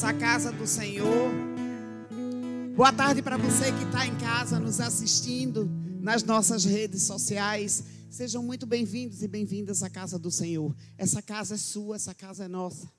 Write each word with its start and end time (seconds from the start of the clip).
bem-vindas 0.00 0.04
à 0.04 0.14
casa 0.14 0.52
do 0.52 0.66
Senhor. 0.66 1.30
Boa 2.74 2.92
tarde 2.92 3.20
para 3.20 3.36
você 3.36 3.70
que 3.70 3.84
está 3.84 4.06
em 4.06 4.16
casa 4.16 4.58
nos 4.58 4.80
assistindo 4.80 5.70
nas 6.00 6.22
nossas 6.22 6.64
redes 6.64 7.02
sociais. 7.02 7.84
Sejam 8.08 8.42
muito 8.42 8.66
bem-vindos 8.66 9.22
e 9.22 9.28
bem-vindas 9.28 9.82
à 9.82 9.90
casa 9.90 10.18
do 10.18 10.30
Senhor. 10.30 10.74
Essa 10.96 11.20
casa 11.20 11.54
é 11.54 11.58
sua, 11.58 11.96
essa 11.96 12.14
casa 12.14 12.44
é 12.44 12.48
nossa. 12.48 12.90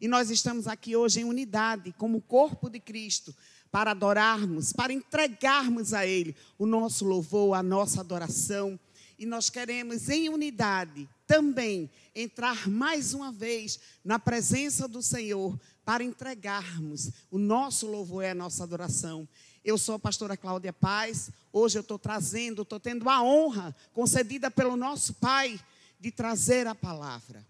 E 0.00 0.08
nós 0.08 0.30
estamos 0.30 0.66
aqui 0.66 0.96
hoje 0.96 1.20
em 1.20 1.24
unidade, 1.24 1.94
como 1.96 2.20
corpo 2.20 2.68
de 2.68 2.80
Cristo, 2.80 3.34
para 3.70 3.92
adorarmos, 3.92 4.72
para 4.72 4.92
entregarmos 4.92 5.94
a 5.94 6.06
Ele 6.06 6.34
o 6.58 6.66
nosso 6.66 7.04
louvor, 7.04 7.54
a 7.54 7.62
nossa 7.62 8.00
adoração. 8.00 8.78
E 9.18 9.26
nós 9.26 9.50
queremos, 9.50 10.08
em 10.08 10.28
unidade, 10.28 11.08
também 11.26 11.90
entrar 12.14 12.68
mais 12.68 13.14
uma 13.14 13.30
vez 13.30 13.78
na 14.04 14.18
presença 14.18 14.88
do 14.88 15.02
Senhor 15.02 15.58
para 15.88 16.04
entregarmos 16.04 17.10
o 17.30 17.38
nosso 17.38 17.86
louvor 17.86 18.22
e 18.22 18.28
a 18.28 18.34
nossa 18.34 18.62
adoração. 18.62 19.26
Eu 19.64 19.78
sou 19.78 19.94
a 19.94 19.98
pastora 19.98 20.36
Cláudia 20.36 20.70
Paz. 20.70 21.30
Hoje 21.50 21.78
eu 21.78 21.80
estou 21.80 21.98
trazendo, 21.98 22.60
estou 22.60 22.78
tendo 22.78 23.08
a 23.08 23.22
honra 23.22 23.74
concedida 23.94 24.50
pelo 24.50 24.76
nosso 24.76 25.14
Pai 25.14 25.58
de 25.98 26.10
trazer 26.10 26.66
a 26.66 26.74
palavra. 26.74 27.42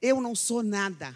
Eu 0.00 0.20
não 0.20 0.32
sou 0.32 0.62
nada, 0.62 1.12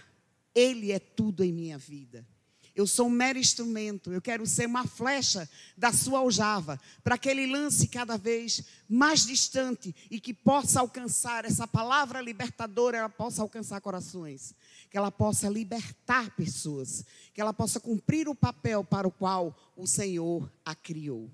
Ele 0.52 0.90
é 0.90 0.98
tudo 0.98 1.44
em 1.44 1.52
minha 1.52 1.78
vida. 1.78 2.26
Eu 2.74 2.86
sou 2.86 3.06
um 3.06 3.10
mero 3.10 3.38
instrumento, 3.38 4.12
eu 4.12 4.20
quero 4.20 4.44
ser 4.46 4.66
uma 4.66 4.86
flecha 4.86 5.48
da 5.76 5.92
sua 5.92 6.20
aljava, 6.20 6.80
para 7.04 7.18
que 7.18 7.28
ele 7.28 7.46
lance 7.46 7.86
cada 7.86 8.16
vez 8.16 8.64
mais 8.88 9.26
distante 9.26 9.94
e 10.10 10.18
que 10.18 10.32
possa 10.32 10.80
alcançar 10.80 11.44
essa 11.44 11.66
palavra 11.66 12.20
libertadora, 12.20 12.98
ela 12.98 13.08
possa 13.08 13.42
alcançar 13.42 13.80
corações, 13.80 14.54
que 14.90 14.98
ela 14.98 15.12
possa 15.12 15.48
libertar 15.48 16.34
pessoas, 16.34 17.04
que 17.32 17.40
ela 17.40 17.54
possa 17.54 17.78
cumprir 17.78 18.28
o 18.28 18.34
papel 18.34 18.82
para 18.82 19.06
o 19.06 19.12
qual 19.12 19.56
o 19.76 19.86
Senhor 19.86 20.52
a 20.64 20.74
criou. 20.74 21.30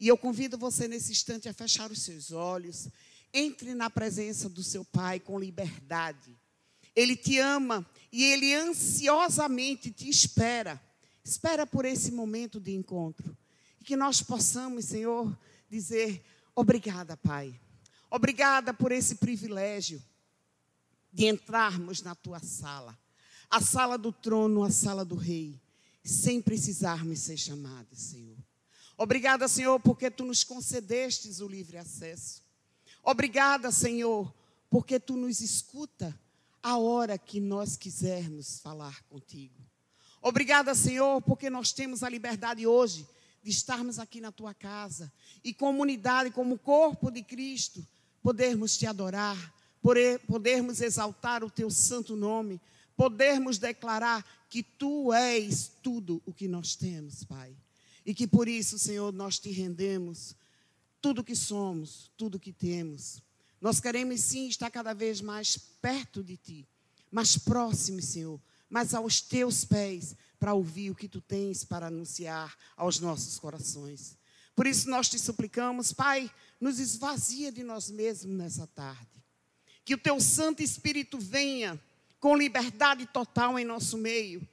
E 0.00 0.08
eu 0.08 0.16
convido 0.16 0.56
você 0.56 0.88
nesse 0.88 1.12
instante 1.12 1.46
a 1.46 1.52
fechar 1.52 1.90
os 1.90 2.00
seus 2.00 2.32
olhos, 2.32 2.88
entre 3.32 3.74
na 3.74 3.90
presença 3.90 4.48
do 4.48 4.62
seu 4.62 4.84
Pai 4.86 5.20
com 5.20 5.38
liberdade. 5.38 6.34
Ele 6.96 7.14
te 7.14 7.38
ama 7.38 7.86
e 8.10 8.24
ele 8.24 8.54
ansiosamente 8.54 9.90
te 9.90 10.08
espera. 10.08 10.80
Espera 11.22 11.66
por 11.66 11.84
esse 11.84 12.10
momento 12.10 12.58
de 12.58 12.74
encontro. 12.74 13.36
E 13.80 13.84
que 13.84 13.96
nós 13.96 14.22
possamos, 14.22 14.86
Senhor, 14.86 15.36
dizer: 15.68 16.24
obrigada, 16.54 17.16
Pai. 17.16 17.58
Obrigada 18.10 18.72
por 18.72 18.92
esse 18.92 19.16
privilégio 19.16 20.02
de 21.14 21.26
entrarmos 21.26 22.02
na 22.02 22.12
tua 22.12 22.40
sala, 22.40 22.98
a 23.48 23.60
sala 23.60 23.96
do 23.96 24.12
trono, 24.12 24.64
a 24.64 24.70
sala 24.70 25.04
do 25.04 25.14
rei, 25.14 25.60
sem 26.02 26.42
precisarmos 26.42 27.20
ser 27.20 27.36
chamados, 27.36 27.96
Senhor. 27.98 28.36
Obrigada, 28.98 29.46
Senhor, 29.46 29.78
porque 29.78 30.10
tu 30.10 30.24
nos 30.24 30.42
concedestes 30.42 31.40
o 31.40 31.46
livre 31.46 31.78
acesso. 31.78 32.42
Obrigada, 33.00 33.70
Senhor, 33.70 34.34
porque 34.68 34.98
tu 34.98 35.16
nos 35.16 35.40
escuta 35.40 36.18
a 36.60 36.78
hora 36.78 37.16
que 37.16 37.38
nós 37.38 37.76
quisermos 37.76 38.58
falar 38.58 39.02
contigo. 39.04 39.64
Obrigada, 40.20 40.74
Senhor, 40.74 41.22
porque 41.22 41.48
nós 41.48 41.72
temos 41.72 42.02
a 42.02 42.08
liberdade 42.08 42.66
hoje 42.66 43.06
de 43.40 43.50
estarmos 43.50 44.00
aqui 44.00 44.20
na 44.20 44.32
tua 44.32 44.52
casa 44.52 45.12
e 45.44 45.54
comunidade, 45.54 46.30
como 46.30 46.58
corpo 46.58 47.10
de 47.10 47.22
Cristo, 47.22 47.86
podermos 48.22 48.76
te 48.76 48.86
adorar, 48.86 49.54
podermos 50.26 50.80
exaltar 50.80 51.44
o 51.44 51.50
teu 51.50 51.70
santo 51.70 52.16
nome, 52.16 52.60
podermos 52.96 53.58
declarar 53.58 54.24
que 54.48 54.62
tu 54.62 55.12
és 55.12 55.70
tudo 55.82 56.22
o 56.24 56.32
que 56.32 56.48
nós 56.48 56.74
temos, 56.74 57.24
Pai. 57.24 57.54
E 58.06 58.14
que 58.14 58.26
por 58.26 58.48
isso, 58.48 58.78
Senhor, 58.78 59.12
nós 59.12 59.38
te 59.38 59.50
rendemos 59.50 60.34
tudo 61.00 61.24
que 61.24 61.34
somos, 61.34 62.10
tudo 62.16 62.40
que 62.40 62.52
temos. 62.52 63.22
Nós 63.60 63.80
queremos 63.80 64.20
sim 64.20 64.48
estar 64.48 64.70
cada 64.70 64.94
vez 64.94 65.20
mais 65.20 65.56
perto 65.56 66.22
de 66.22 66.36
Ti, 66.36 66.68
mais 67.10 67.36
próximo, 67.36 68.00
Senhor, 68.00 68.40
mas 68.70 68.94
aos 68.94 69.20
Teus 69.20 69.64
pés, 69.64 70.14
para 70.38 70.54
ouvir 70.54 70.90
o 70.90 70.94
que 70.94 71.08
Tu 71.08 71.20
tens 71.20 71.64
para 71.64 71.86
anunciar 71.86 72.54
aos 72.76 73.00
nossos 73.00 73.38
corações. 73.38 74.16
Por 74.54 74.66
isso 74.66 74.88
nós 74.88 75.08
te 75.08 75.18
suplicamos, 75.18 75.92
Pai, 75.92 76.30
nos 76.60 76.78
esvazia 76.78 77.50
de 77.50 77.62
nós 77.62 77.90
mesmos 77.90 78.36
nessa 78.36 78.66
tarde. 78.66 79.23
Que 79.84 79.94
o 79.94 79.98
Teu 79.98 80.20
Santo 80.20 80.62
Espírito 80.62 81.18
venha 81.18 81.80
com 82.18 82.36
liberdade 82.36 83.06
total 83.06 83.58
em 83.58 83.64
nosso 83.64 83.98
meio. 83.98 84.46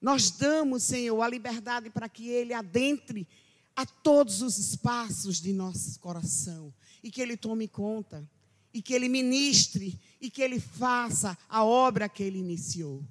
Nós 0.00 0.30
damos, 0.30 0.82
Senhor, 0.82 1.20
a 1.20 1.28
liberdade 1.28 1.90
para 1.90 2.08
que 2.08 2.28
Ele 2.28 2.52
adentre 2.52 3.26
a 3.74 3.86
todos 3.86 4.42
os 4.42 4.58
espaços 4.58 5.40
de 5.40 5.52
nosso 5.52 5.98
coração 5.98 6.72
e 7.02 7.10
que 7.10 7.20
Ele 7.20 7.36
tome 7.36 7.66
conta, 7.66 8.28
e 8.72 8.80
que 8.82 8.94
Ele 8.94 9.08
ministre, 9.08 9.98
e 10.20 10.30
que 10.30 10.42
Ele 10.42 10.60
faça 10.60 11.36
a 11.48 11.64
obra 11.64 12.08
que 12.08 12.22
Ele 12.22 12.38
iniciou. 12.38 13.02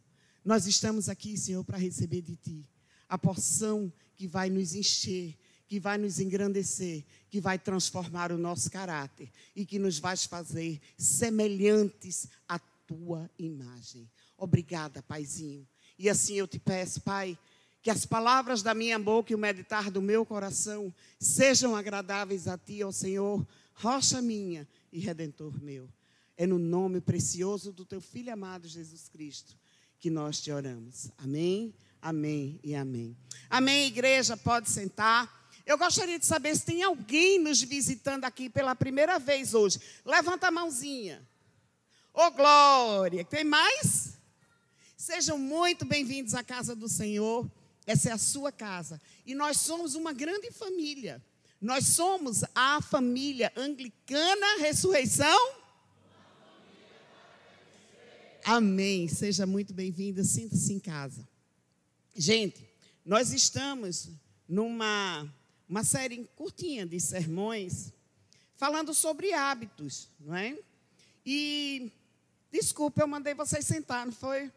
Nós 0.43 0.67
estamos 0.67 1.09
aqui, 1.09 1.38
Senhor, 1.38 1.63
para 1.63 1.77
receber 1.77 2.21
de 2.21 2.35
Ti 2.35 2.69
a 3.07 3.17
porção 3.17 3.91
que 4.15 4.27
vai 4.27 4.49
nos 4.49 4.75
encher, 4.75 5.35
que 5.67 5.79
vai 5.79 5.97
nos 5.97 6.19
engrandecer, 6.19 7.03
que 7.29 7.40
vai 7.40 7.59
transformar 7.59 8.31
o 8.31 8.38
nosso 8.38 8.69
caráter 8.72 9.29
e 9.56 9.66
que 9.66 9.78
nos 9.78 10.00
vai 10.00 10.17
fazer 10.17 10.81
semelhantes 10.97 12.28
à 12.47 12.59
Tua 12.88 13.29
imagem. 13.38 14.09
Obrigada, 14.35 15.03
Paizinho. 15.03 15.68
E 15.97 16.09
assim 16.09 16.35
eu 16.35 16.47
te 16.47 16.57
peço, 16.57 17.01
Pai, 17.01 17.38
que 17.81 17.89
as 17.89 18.06
palavras 18.06 18.63
da 18.63 18.73
minha 18.73 18.97
boca 18.97 19.31
e 19.31 19.35
o 19.35 19.39
meditar 19.39 19.91
do 19.91 20.01
meu 20.01 20.25
coração 20.25 20.94
sejam 21.19 21.75
agradáveis 21.75 22.47
a 22.47 22.57
Ti, 22.57 22.84
ó 22.84 22.91
Senhor, 22.91 23.45
rocha 23.75 24.22
minha 24.22 24.68
e 24.91 25.00
redentor 25.00 25.62
meu. 25.62 25.88
É 26.35 26.47
no 26.47 26.57
nome 26.57 27.00
precioso 27.00 27.72
do 27.72 27.85
teu 27.85 28.01
filho 28.01 28.34
amado 28.34 28.68
Jesus 28.68 29.07
Cristo 29.09 29.56
que 30.00 30.09
nós 30.09 30.39
te 30.39 30.51
oramos. 30.51 31.12
Amém, 31.18 31.73
amém 32.01 32.59
e 32.63 32.73
amém. 32.73 33.16
Amém, 33.50 33.88
igreja, 33.88 34.38
pode 34.38 34.69
sentar. 34.69 35.38
Eu 35.65 35.77
gostaria 35.77 36.17
de 36.17 36.25
saber 36.25 36.55
se 36.55 36.65
tem 36.65 36.83
alguém 36.83 37.39
nos 37.39 37.61
visitando 37.61 38.25
aqui 38.25 38.49
pela 38.49 38.75
primeira 38.75 39.19
vez 39.19 39.53
hoje. 39.53 39.79
Levanta 40.03 40.47
a 40.47 40.51
mãozinha. 40.51 41.27
Ô 42.13 42.23
oh, 42.23 42.31
glória! 42.31 43.23
Tem 43.23 43.43
mais? 43.43 44.17
Sejam 44.97 45.37
muito 45.37 45.85
bem-vindos 45.85 46.33
à 46.33 46.43
casa 46.43 46.75
do 46.75 46.89
Senhor. 46.89 47.49
Essa 47.85 48.09
é 48.09 48.11
a 48.11 48.17
sua 48.17 48.51
casa. 48.51 49.01
E 49.25 49.33
nós 49.33 49.57
somos 49.57 49.95
uma 49.95 50.11
grande 50.11 50.51
família. 50.51 51.23
Nós 51.61 51.87
somos 51.87 52.43
a 52.55 52.81
família 52.81 53.51
anglicana 53.55 54.59
ressurreição. 54.59 55.55
Amém. 58.43 59.07
Seja 59.07 59.45
muito 59.45 59.73
bem-vinda. 59.73 60.23
Sinta-se 60.23 60.73
em 60.73 60.79
casa. 60.79 61.27
Gente, 62.15 62.67
nós 63.05 63.31
estamos 63.31 64.09
numa 64.47 65.31
uma 65.69 65.84
série 65.84 66.28
curtinha 66.35 66.84
de 66.84 67.00
sermões 67.00 67.94
falando 68.56 68.91
sobre 68.91 69.31
hábitos, 69.34 70.09
não 70.19 70.35
é? 70.35 70.57
E 71.24 71.91
desculpa, 72.52 73.02
eu 73.02 73.07
mandei 73.07 73.35
vocês 73.35 73.66
sentar, 73.66 74.03
não 74.03 74.12
foi? 74.12 74.51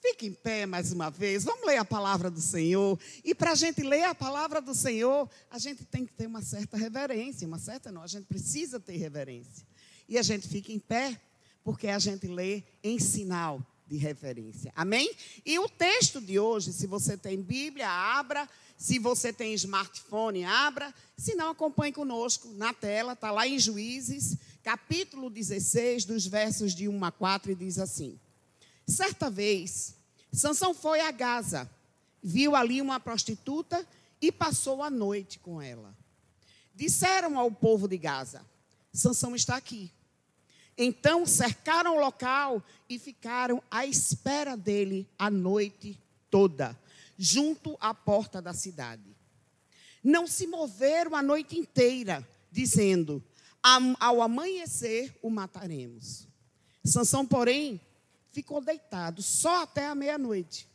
Fique 0.00 0.26
em 0.26 0.32
pé 0.32 0.66
mais 0.66 0.92
uma 0.92 1.10
vez, 1.10 1.44
vamos 1.44 1.64
ler 1.64 1.76
a 1.76 1.84
palavra 1.84 2.28
do 2.28 2.40
Senhor. 2.40 2.98
E 3.22 3.34
para 3.34 3.52
a 3.52 3.54
gente 3.54 3.82
ler 3.82 4.02
a 4.02 4.14
palavra 4.14 4.60
do 4.60 4.74
Senhor, 4.74 5.30
a 5.48 5.58
gente 5.58 5.84
tem 5.84 6.04
que 6.04 6.12
ter 6.12 6.26
uma 6.26 6.42
certa 6.42 6.76
reverência, 6.76 7.46
uma 7.46 7.58
certa 7.58 7.92
não, 7.92 8.02
a 8.02 8.06
gente 8.08 8.24
precisa 8.24 8.80
ter 8.80 8.96
reverência. 8.96 9.64
E 10.08 10.18
a 10.18 10.22
gente 10.22 10.48
fica 10.48 10.72
em 10.72 10.78
pé, 10.80 11.20
porque 11.62 11.86
a 11.86 11.98
gente 12.00 12.26
lê 12.26 12.64
em 12.82 12.98
sinal 12.98 13.64
de 13.90 13.96
referência. 13.96 14.72
Amém? 14.76 15.12
E 15.44 15.58
o 15.58 15.68
texto 15.68 16.20
de 16.20 16.38
hoje, 16.38 16.72
se 16.72 16.86
você 16.86 17.16
tem 17.16 17.42
Bíblia, 17.42 17.88
abra. 17.88 18.48
Se 18.78 19.00
você 19.00 19.32
tem 19.32 19.52
smartphone, 19.54 20.44
abra. 20.44 20.94
Se 21.16 21.34
não, 21.34 21.50
acompanhe 21.50 21.92
conosco 21.92 22.48
na 22.54 22.72
tela, 22.72 23.14
está 23.14 23.32
lá 23.32 23.46
em 23.48 23.58
Juízes, 23.58 24.38
capítulo 24.62 25.28
16, 25.28 26.04
dos 26.04 26.24
versos 26.24 26.72
de 26.72 26.88
1 26.88 27.04
a 27.04 27.10
4, 27.10 27.50
e 27.50 27.54
diz 27.56 27.78
assim. 27.78 28.18
Certa 28.86 29.28
vez, 29.28 29.96
Sansão 30.32 30.72
foi 30.72 31.00
a 31.00 31.10
Gaza, 31.10 31.68
viu 32.22 32.54
ali 32.54 32.80
uma 32.80 33.00
prostituta 33.00 33.84
e 34.22 34.30
passou 34.30 34.84
a 34.84 34.88
noite 34.88 35.40
com 35.40 35.60
ela. 35.60 35.94
Disseram 36.74 37.36
ao 37.38 37.50
povo 37.50 37.88
de 37.88 37.98
Gaza: 37.98 38.46
Sansão 38.92 39.34
está 39.34 39.56
aqui. 39.56 39.92
Então 40.82 41.26
cercaram 41.26 41.94
o 41.94 42.00
local 42.00 42.64
e 42.88 42.98
ficaram 42.98 43.62
à 43.70 43.84
espera 43.84 44.56
dele 44.56 45.06
a 45.18 45.28
noite 45.28 46.00
toda, 46.30 46.74
junto 47.18 47.76
à 47.78 47.92
porta 47.92 48.40
da 48.40 48.54
cidade. 48.54 49.14
Não 50.02 50.26
se 50.26 50.46
moveram 50.46 51.14
a 51.14 51.22
noite 51.22 51.58
inteira, 51.58 52.26
dizendo: 52.50 53.22
Ao 54.00 54.22
amanhecer 54.22 55.14
o 55.20 55.28
mataremos. 55.28 56.26
Sansão, 56.82 57.26
porém, 57.26 57.78
ficou 58.32 58.62
deitado 58.62 59.20
só 59.20 59.64
até 59.64 59.86
a 59.86 59.94
meia-noite. 59.94 60.66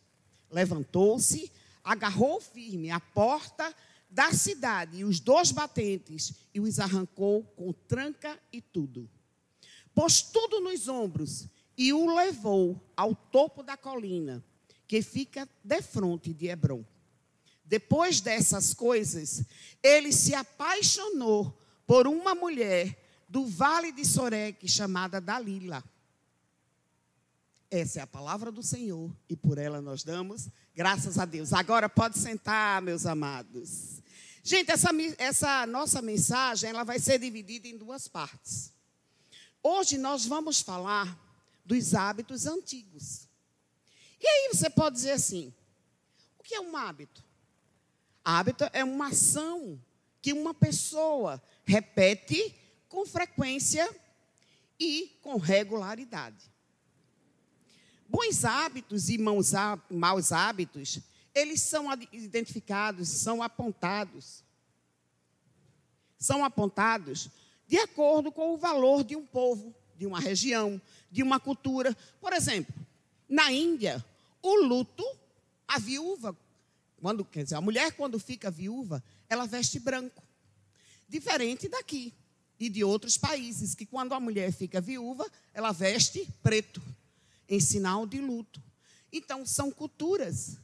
Levantou-se, 0.52 1.52
agarrou 1.84 2.40
firme 2.40 2.92
a 2.92 3.00
porta 3.00 3.74
da 4.08 4.32
cidade 4.34 4.98
e 4.98 5.04
os 5.04 5.20
dois 5.20 5.52
batentes 5.52 6.32
e 6.54 6.60
os 6.60 6.80
arrancou 6.80 7.42
com 7.58 7.74
tranca 7.74 8.40
e 8.54 8.62
tudo. 8.62 9.10
Pôs 9.96 10.22
tudo 10.22 10.60
nos 10.60 10.90
ombros 10.90 11.48
e 11.78 11.94
o 11.94 12.14
levou 12.14 12.80
ao 12.96 13.16
topo 13.16 13.64
da 13.64 13.78
colina, 13.78 14.44
que 14.86 15.02
fica 15.02 15.48
defronte 15.64 16.34
de 16.34 16.48
Hebron. 16.48 16.84
Depois 17.64 18.20
dessas 18.20 18.74
coisas, 18.74 19.44
ele 19.82 20.12
se 20.12 20.36
apaixonou 20.36 21.58
por 21.88 22.08
uma 22.08 22.36
mulher 22.36 23.02
do 23.28 23.46
vale 23.46 23.92
de 23.92 24.06
Soreque 24.06 24.68
chamada 24.68 25.20
Dalila. 25.20 25.84
Essa 27.72 28.00
é 28.00 28.04
a 28.04 28.08
palavra 28.08 28.52
do 28.52 28.62
Senhor 28.62 29.12
e 29.28 29.36
por 29.36 29.58
ela 29.58 29.82
nós 29.82 30.04
damos 30.04 30.50
graças 30.76 31.18
a 31.18 31.26
Deus. 31.26 31.54
Agora 31.54 31.90
pode 31.90 32.20
sentar, 32.20 32.82
meus 32.82 33.06
amados. 33.06 34.02
Gente, 34.44 34.72
essa, 34.72 34.90
essa 35.18 35.66
nossa 35.66 36.02
mensagem 36.02 36.70
ela 36.70 36.84
vai 36.84 37.00
ser 37.00 37.18
dividida 37.18 37.68
em 37.68 37.78
duas 37.78 38.08
partes. 38.08 38.75
Hoje 39.68 39.98
nós 39.98 40.28
vamos 40.28 40.62
falar 40.62 41.20
dos 41.66 41.96
hábitos 41.96 42.46
antigos. 42.46 43.28
E 44.22 44.28
aí 44.28 44.50
você 44.54 44.70
pode 44.70 44.96
dizer 44.96 45.14
assim: 45.14 45.52
o 46.38 46.44
que 46.44 46.54
é 46.54 46.62
um 46.62 46.78
hábito? 46.78 47.24
Hábito 48.24 48.64
é 48.72 48.84
uma 48.84 49.08
ação 49.08 49.82
que 50.22 50.32
uma 50.34 50.54
pessoa 50.54 51.42
repete 51.66 52.54
com 52.88 53.08
frequência 53.08 53.90
e 54.80 55.18
com 55.24 55.38
regularidade. 55.38 56.54
Bons 58.08 58.46
hábitos 58.46 59.10
e 59.10 59.18
maus 59.18 60.32
hábitos, 60.32 61.00
eles 61.34 61.62
são 61.62 61.88
identificados, 62.14 63.10
são 63.10 63.42
apontados. 63.42 64.44
São 66.20 66.46
apontados 66.46 67.32
de 67.68 67.78
acordo 67.78 68.32
com 68.32 68.54
o 68.54 68.58
valor 68.58 69.04
de 69.04 69.16
um 69.16 69.26
povo, 69.26 69.74
de 69.98 70.06
uma 70.06 70.20
região, 70.20 70.82
de 71.12 71.24
uma 71.24 71.40
cultura. 71.40 71.96
Por 72.20 72.34
exemplo, 72.34 72.74
na 73.28 73.52
Índia, 73.52 74.04
o 74.42 74.56
luto, 74.56 75.04
a 75.68 75.80
viúva, 75.80 76.38
quando, 77.02 77.26
quer 77.26 77.44
dizer, 77.44 77.56
a 77.56 77.62
mulher 77.62 77.94
quando 77.94 78.20
fica 78.20 78.52
viúva, 78.52 79.04
ela 79.30 79.46
veste 79.46 79.80
branco. 79.80 80.24
Diferente 81.08 81.68
daqui 81.68 82.14
e 82.60 82.70
de 82.70 82.84
outros 82.84 83.18
países, 83.18 83.76
que 83.76 83.86
quando 83.86 84.14
a 84.14 84.20
mulher 84.20 84.52
fica 84.52 84.80
viúva, 84.80 85.30
ela 85.54 85.72
veste 85.72 86.28
preto, 86.42 86.82
em 87.50 87.60
sinal 87.60 88.08
de 88.08 88.20
luto. 88.20 88.62
Então, 89.12 89.46
são 89.46 89.72
culturas, 89.72 90.58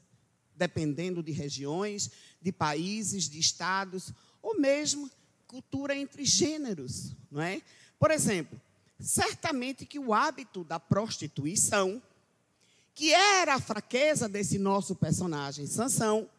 dependendo 0.55 1.21
de 1.21 1.31
regiões, 1.31 2.11
de 2.41 2.51
países, 2.51 3.29
de 3.29 3.39
estados, 3.39 4.13
ou 4.41 4.59
mesmo 4.59 5.09
cultura 5.51 5.93
entre 5.93 6.23
gêneros, 6.23 7.13
não 7.29 7.41
é? 7.41 7.61
Por 7.99 8.09
exemplo, 8.09 8.59
certamente 8.97 9.85
que 9.85 9.99
o 9.99 10.13
hábito 10.13 10.63
da 10.63 10.79
prostituição, 10.79 12.01
que 12.95 13.13
era 13.13 13.55
a 13.55 13.59
fraqueza 13.59 14.29
desse 14.29 14.57
nosso 14.57 14.95
personagem 14.95 15.67
Sansão, 15.67 16.29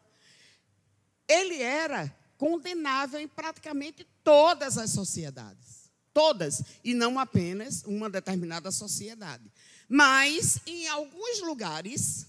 ele 1.27 1.61
era 1.61 2.13
condenável 2.39 3.19
em 3.19 3.27
praticamente 3.27 4.05
todas 4.23 4.79
as 4.79 4.89
sociedades. 4.89 5.83
Todas, 6.11 6.63
e 6.83 6.93
não 6.93 7.19
apenas 7.19 7.83
uma 7.85 8.09
determinada 8.09 8.71
sociedade. 8.71 9.43
Mas, 9.87 10.59
em 10.65 10.87
alguns 10.87 11.41
lugares, 11.41 12.27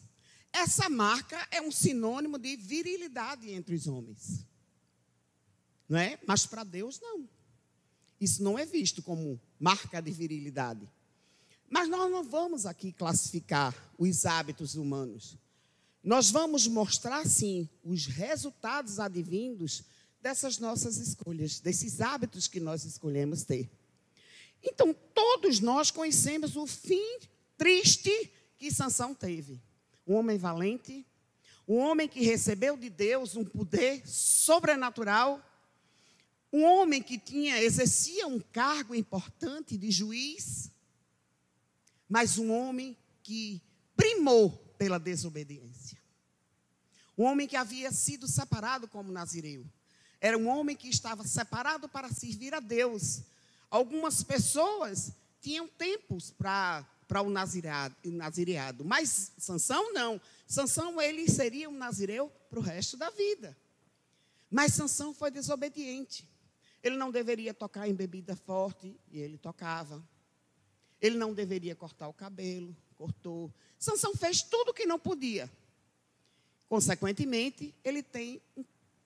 essa 0.53 0.89
marca 0.89 1.47
é 1.51 1.61
um 1.61 1.71
sinônimo 1.71 2.39
de 2.39 2.57
virilidade 2.57 3.51
entre 3.51 3.75
os 3.75 3.87
homens. 3.87 4.45
Não 5.89 5.99
é? 5.99 6.19
Mas 6.27 6.47
para 6.47 6.65
Deus, 6.65 7.01
não. 7.01 7.29
Isso 8.21 8.43
não 8.43 8.59
é 8.59 8.65
visto 8.65 9.03
como 9.03 9.41
marca 9.59 10.01
de 10.01 10.11
virilidade. 10.11 10.89
Mas 11.69 11.89
nós 11.89 12.11
não 12.11 12.23
vamos 12.23 12.67
aqui 12.67 12.93
classificar 12.93 13.75
os 13.99 14.25
hábitos 14.25 14.75
humanos. 14.75 15.37
Nós 16.03 16.31
vamos 16.31 16.67
mostrar, 16.67 17.27
sim, 17.27 17.69
os 17.83 18.07
resultados 18.07 19.01
advindos 19.01 19.85
dessas 20.21 20.59
nossas 20.59 20.97
escolhas, 20.99 21.61
desses 21.61 22.01
hábitos 22.01 22.47
que 22.47 22.61
nós 22.61 22.85
escolhemos 22.85 23.45
ter. 23.45 23.71
Então, 24.63 24.95
todos 25.15 25.61
nós 25.61 25.91
conhecemos 25.91 26.57
o 26.57 26.67
fim 26.67 27.19
triste 27.57 28.33
que 28.57 28.73
Sansão 28.73 29.15
teve. 29.15 29.61
Um 30.07 30.15
homem 30.15 30.39
valente, 30.39 31.07
um 31.67 31.77
homem 31.77 32.09
que 32.09 32.25
recebeu 32.25 32.77
de 32.77 32.89
Deus 32.89 33.37
um 33.37 33.45
poder 33.45 34.07
sobrenatural, 34.07 35.43
um 36.55 36.63
homem 36.63 37.03
que 37.03 37.19
tinha 37.19 37.61
exercia 37.61 38.29
um 38.29 38.39
cargo 38.39 38.95
importante 38.95 39.77
de 39.77 39.91
juiz, 39.91 40.71
mas 42.09 42.39
um 42.39 42.53
homem 42.53 42.97
que 43.25 43.61
primou 43.97 44.53
pela 44.79 45.01
desobediência. 45.01 45.99
Um 47.19 47.25
homem 47.25 47.49
que 47.49 47.57
havia 47.57 47.91
sido 47.91 48.29
separado 48.29 48.87
como 48.87 49.11
nazireu. 49.11 49.67
Era 50.21 50.39
um 50.39 50.47
homem 50.47 50.77
que 50.77 50.89
estava 50.89 51.27
separado 51.27 51.89
para 51.89 52.09
servir 52.09 52.55
a 52.55 52.61
Deus. 52.61 53.23
Algumas 53.69 54.23
pessoas 54.23 55.11
tinham 55.41 55.67
tempos 55.67 56.31
para 56.31 56.87
para 57.09 57.21
o 57.21 57.29
nazireado, 57.29 58.85
mas 58.85 59.33
Sansão 59.37 59.93
não. 59.93 60.21
Sansão 60.47 61.03
ele 61.03 61.29
seria 61.29 61.69
um 61.69 61.77
nazireu 61.77 62.31
para 62.49 62.61
o 62.61 62.63
resto 62.63 62.97
da 62.97 63.11
vida. 63.11 63.57
Mas 64.51 64.73
Sansão 64.73 65.13
foi 65.13 65.31
desobediente. 65.31 66.27
Ele 66.85 66.99
não 66.99 67.11
deveria 67.11 67.55
tocar 67.55 67.89
em 67.89 67.95
bebida 67.95 68.37
forte 68.37 68.95
e 69.11 69.19
ele 69.19 69.39
tocava. 69.39 70.07
Ele 71.01 71.17
não 71.17 71.33
deveria 71.33 71.75
cortar 71.75 72.09
o 72.09 72.13
cabelo, 72.13 72.77
cortou. 72.95 73.51
Sansão 73.79 74.15
fez 74.15 74.43
tudo 74.43 74.69
o 74.69 74.75
que 74.75 74.85
não 74.85 74.99
podia. 74.99 75.51
Consequentemente, 76.69 77.75
ele 77.83 78.03
tem 78.03 78.39
um 78.55 78.63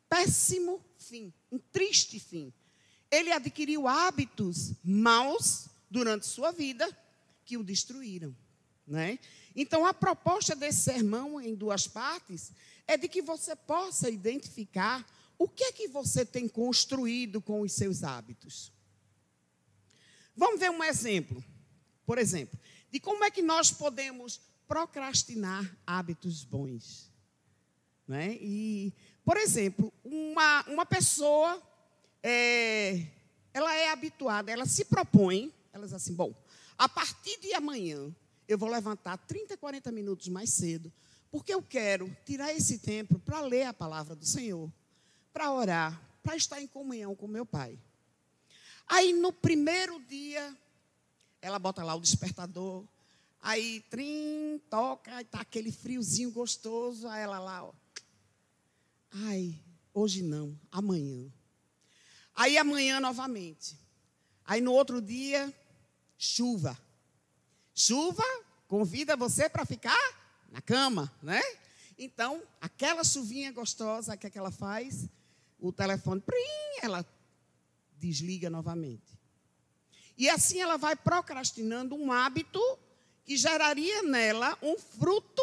péssimo 0.08 0.84
fim, 0.96 1.32
um 1.52 1.58
triste 1.70 2.18
fim. 2.18 2.52
Ele 3.08 3.30
adquiriu 3.30 3.86
hábitos 3.86 4.72
maus 4.82 5.68
durante 5.88 6.26
sua 6.26 6.50
vida 6.50 6.86
que 7.44 7.56
o 7.56 7.62
destruíram. 7.62 8.34
Né? 8.84 9.20
Então, 9.54 9.86
a 9.86 9.94
proposta 9.94 10.56
desse 10.56 10.80
sermão, 10.80 11.40
em 11.40 11.54
duas 11.54 11.86
partes, 11.86 12.50
é 12.88 12.96
de 12.96 13.06
que 13.06 13.22
você 13.22 13.54
possa 13.54 14.10
identificar 14.10 15.06
o 15.38 15.48
que 15.48 15.64
é 15.64 15.72
que 15.72 15.88
você 15.88 16.24
tem 16.24 16.48
construído 16.48 17.40
com 17.40 17.60
os 17.60 17.72
seus 17.72 18.02
hábitos. 18.02 18.72
Vamos 20.34 20.60
ver 20.60 20.70
um 20.70 20.82
exemplo, 20.82 21.42
por 22.04 22.18
exemplo, 22.18 22.58
de 22.90 22.98
como 23.00 23.24
é 23.24 23.30
que 23.30 23.42
nós 23.42 23.70
podemos 23.70 24.40
procrastinar 24.66 25.78
hábitos 25.86 26.44
bons. 26.44 27.12
Né? 28.06 28.36
E 28.40 28.92
por 29.28 29.36
exemplo, 29.36 29.92
uma, 30.02 30.64
uma 30.68 30.86
pessoa, 30.86 31.62
é, 32.22 33.08
ela 33.52 33.76
é 33.76 33.90
habituada, 33.90 34.50
ela 34.50 34.64
se 34.64 34.86
propõe, 34.86 35.52
ela 35.70 35.84
diz 35.84 35.92
assim, 35.92 36.14
bom, 36.14 36.34
a 36.78 36.88
partir 36.88 37.38
de 37.38 37.52
amanhã, 37.52 38.10
eu 38.48 38.56
vou 38.56 38.70
levantar 38.70 39.18
30, 39.18 39.54
40 39.58 39.92
minutos 39.92 40.28
mais 40.28 40.48
cedo, 40.48 40.90
porque 41.30 41.52
eu 41.52 41.60
quero 41.60 42.10
tirar 42.24 42.54
esse 42.54 42.78
tempo 42.78 43.18
para 43.18 43.42
ler 43.42 43.64
a 43.64 43.74
palavra 43.74 44.16
do 44.16 44.24
Senhor, 44.24 44.72
para 45.38 45.52
orar, 45.52 46.02
para 46.20 46.34
estar 46.34 46.60
em 46.60 46.66
comunhão 46.66 47.14
com 47.14 47.28
meu 47.28 47.46
Pai. 47.46 47.78
Aí, 48.88 49.12
no 49.12 49.32
primeiro 49.32 50.00
dia, 50.00 50.52
ela 51.40 51.60
bota 51.60 51.84
lá 51.84 51.94
o 51.94 52.00
despertador, 52.00 52.84
aí, 53.40 53.80
trim, 53.88 54.60
toca, 54.68 55.20
está 55.20 55.40
aquele 55.40 55.70
friozinho 55.70 56.32
gostoso, 56.32 57.06
aí 57.06 57.22
ela 57.22 57.38
lá, 57.38 57.66
ó, 57.66 57.72
Ai, 59.12 59.56
hoje 59.94 60.24
não, 60.24 60.58
amanhã. 60.72 61.32
Aí 62.34 62.58
amanhã 62.58 62.98
novamente. 62.98 63.78
Aí 64.44 64.60
no 64.60 64.72
outro 64.72 65.00
dia, 65.00 65.54
chuva. 66.18 66.76
Chuva 67.72 68.24
convida 68.66 69.16
você 69.16 69.48
para 69.48 69.64
ficar 69.64 69.96
na 70.50 70.60
cama, 70.60 71.12
né? 71.22 71.40
Então, 71.96 72.42
aquela 72.60 73.04
chuvinha 73.04 73.52
gostosa, 73.52 74.14
o 74.14 74.18
que, 74.18 74.26
é 74.26 74.30
que 74.30 74.38
ela 74.38 74.50
faz? 74.50 75.08
O 75.58 75.72
telefone, 75.72 76.20
prim, 76.20 76.36
ela 76.82 77.04
desliga 77.98 78.48
novamente. 78.48 79.18
E 80.16 80.28
assim 80.28 80.60
ela 80.60 80.76
vai 80.76 80.96
procrastinando 80.96 81.94
um 81.94 82.12
hábito 82.12 82.60
que 83.24 83.36
geraria 83.36 84.02
nela 84.02 84.56
um 84.62 84.78
fruto 84.78 85.42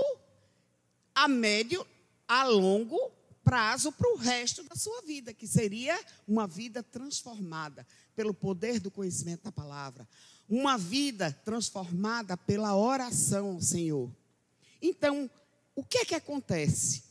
a 1.14 1.28
médio, 1.28 1.86
a 2.28 2.44
longo 2.44 3.12
prazo 3.44 3.92
para 3.92 4.12
o 4.12 4.18
resto 4.18 4.64
da 4.64 4.76
sua 4.76 5.02
vida, 5.04 5.34
que 5.34 5.48
seria 5.48 5.98
uma 6.28 6.48
vida 6.48 6.82
transformada 6.82 7.86
pelo 8.16 8.34
poder 8.34 8.80
do 8.80 8.90
conhecimento 8.90 9.44
da 9.44 9.52
palavra. 9.52 10.08
uma 10.48 10.78
vida 10.78 11.32
transformada 11.44 12.38
pela 12.38 12.76
oração 12.76 13.54
ao 13.54 13.62
Senhor. 13.62 14.12
Então, 14.82 15.30
o 15.76 15.84
que 15.84 16.00
é 16.00 16.06
que 16.06 16.16
acontece? 16.16 17.04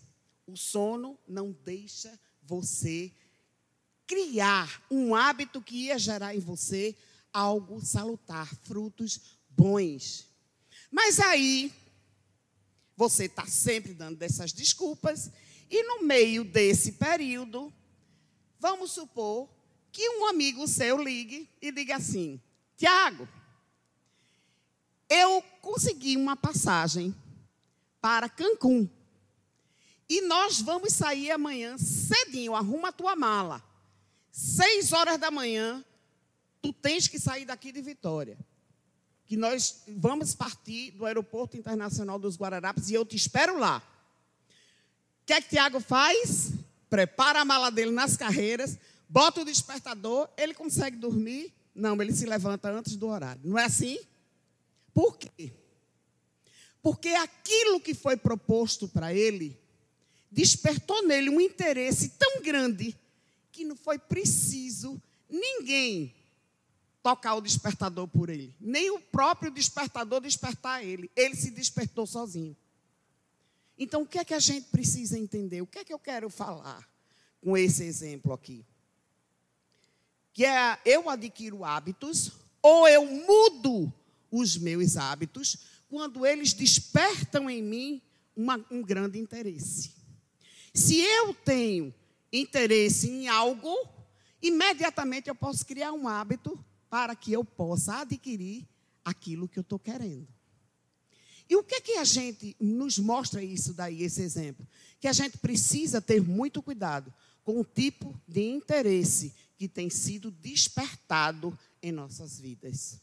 O 0.46 0.56
sono 0.56 1.18
não 1.26 1.50
deixa 1.50 2.18
você 2.46 3.12
criar 4.06 4.82
um 4.90 5.14
hábito 5.14 5.62
que 5.62 5.86
ia 5.86 5.98
gerar 5.98 6.34
em 6.34 6.40
você 6.40 6.96
algo 7.32 7.84
salutar, 7.84 8.54
frutos 8.62 9.20
bons. 9.48 10.26
Mas 10.90 11.18
aí, 11.18 11.72
você 12.96 13.24
está 13.24 13.46
sempre 13.46 13.92
dando 13.92 14.16
dessas 14.16 14.52
desculpas, 14.52 15.30
e 15.70 15.82
no 15.82 16.04
meio 16.04 16.44
desse 16.44 16.92
período, 16.92 17.72
vamos 18.60 18.92
supor 18.92 19.48
que 19.90 20.08
um 20.10 20.26
amigo 20.26 20.66
seu 20.68 21.02
ligue 21.02 21.48
e 21.60 21.72
diga 21.72 21.96
assim: 21.96 22.40
Tiago, 22.76 23.28
eu 25.08 25.42
consegui 25.60 26.16
uma 26.16 26.36
passagem 26.36 27.14
para 28.00 28.28
Cancún. 28.28 28.88
E 30.08 30.20
nós 30.23 30.61
vamos 30.61 30.92
sair 30.92 31.30
amanhã 31.30 31.76
cedinho, 31.78 32.54
arruma 32.54 32.88
a 32.88 32.92
tua 32.92 33.16
mala. 33.16 33.62
Seis 34.30 34.92
horas 34.92 35.18
da 35.18 35.30
manhã, 35.30 35.84
tu 36.61 36.73
tens 36.73 37.08
que 37.08 37.18
sair 37.18 37.44
daqui 37.44 37.73
de 37.73 37.80
Vitória. 37.80 38.37
Que 39.26 39.37
nós 39.37 39.82
vamos 39.88 40.34
partir 40.34 40.90
do 40.90 41.06
Aeroporto 41.06 41.56
Internacional 41.56 42.18
dos 42.18 42.37
Guararapes 42.37 42.90
e 42.90 42.94
eu 42.94 43.04
te 43.04 43.16
espero 43.16 43.58
lá. 43.58 43.82
O 45.23 45.26
que 45.26 45.32
é 45.32 45.40
que 45.40 45.49
Tiago 45.50 45.80
faz? 45.80 46.52
Prepara 46.90 47.40
a 47.40 47.44
mala 47.44 47.70
dele 47.70 47.90
nas 47.90 48.16
carreiras, 48.16 48.78
bota 49.08 49.40
o 49.40 49.44
despertador, 49.44 50.28
ele 50.37 50.52
consegue 50.52 50.96
dormir? 50.96 51.52
Não, 51.75 52.00
ele 52.00 52.12
se 52.12 52.26
levanta 52.26 52.70
antes 52.70 52.94
do 52.94 53.08
horário. 53.08 53.40
Não 53.42 53.58
é 53.58 53.64
assim? 53.64 53.99
Por 54.92 55.16
quê? 55.16 55.52
Porque 56.82 57.08
aquilo 57.08 57.80
que 57.80 57.94
foi 57.94 58.16
proposto 58.16 58.87
para 58.87 59.14
ele 59.14 59.58
despertou 60.35 61.07
nele 61.07 61.31
um 61.31 61.41
interesse 61.41 62.11
tão 62.11 62.43
grande 62.43 62.95
que 63.53 63.64
não 63.64 63.76
foi 63.76 63.99
preciso 63.99 65.00
ninguém 65.31 66.12
tocar 67.03 67.35
o 67.35 67.41
despertador 67.41 68.09
por 68.09 68.29
ele, 68.29 68.53
nem 68.61 68.91
o 68.91 68.99
próprio 68.99 69.50
despertador 69.50 70.21
despertar 70.21 70.85
ele. 70.85 71.11
Ele 71.14 71.37
se 71.37 71.50
despertou 71.50 72.07
sozinho. 72.07 72.57
Então, 73.79 74.03
o 74.03 74.07
que 74.07 74.19
é 74.19 74.25
que 74.25 74.35
a 74.35 74.41
gente 74.41 74.67
precisa 74.71 75.19
entender? 75.19 75.61
O 75.61 75.67
que 75.67 75.79
é 75.79 75.85
que 75.85 75.93
eu 75.93 75.99
quero 75.99 76.29
falar 76.29 76.88
com 77.41 77.57
esse 77.57 77.85
exemplo 77.85 78.33
aqui? 78.33 78.64
Que 80.33 80.45
é 80.45 80.81
eu 80.85 81.09
adquiro 81.09 81.64
hábitos 81.64 82.33
ou 82.61 82.88
eu 82.88 83.07
mudo 83.07 83.93
os 84.31 84.57
meus 84.57 84.97
hábitos 84.97 85.59
quando 85.88 86.26
eles 86.26 86.53
despertam 86.53 87.49
em 87.49 87.62
mim 87.62 88.03
uma, 88.35 88.64
um 88.71 88.83
grande 88.83 89.19
interesse. 89.19 90.03
Se 90.75 91.00
eu 91.00 91.33
tenho 91.33 91.95
interesse 92.33 93.09
em 93.09 93.28
algo, 93.28 93.73
imediatamente 94.43 95.28
eu 95.28 95.35
posso 95.35 95.64
criar 95.64 95.93
um 95.93 96.09
hábito 96.09 96.59
para 96.90 97.14
que 97.14 97.33
eu 97.33 97.45
possa 97.45 98.00
adquirir 98.00 98.66
aquilo 99.04 99.49
que 99.49 99.59
eu 99.59 99.62
estou 99.62 99.78
querendo. 99.78 100.26
E 101.49 101.54
o 101.57 101.62
que 101.62 101.76
é 101.76 101.81
que 101.81 101.93
a 101.93 102.04
gente 102.04 102.57
nos 102.59 102.99
mostra 102.99 103.43
isso 103.43 103.73
daí, 103.73 104.02
esse 104.02 104.23
exemplo? 104.23 104.66
Que 104.99 105.07
a 105.07 105.12
gente 105.12 105.38
precisa 105.38 106.00
ter 106.00 106.21
muito 106.21 106.61
cuidado 106.61 107.12
com 107.45 107.61
o 107.61 107.64
tipo 107.64 108.19
de 108.26 108.43
interesse 108.43 109.33
que 109.57 109.69
tem 109.69 109.90
sido 109.90 110.31
despertado 110.31 111.57
em 111.83 111.93
nossas 111.93 112.40
vidas. 112.40 112.99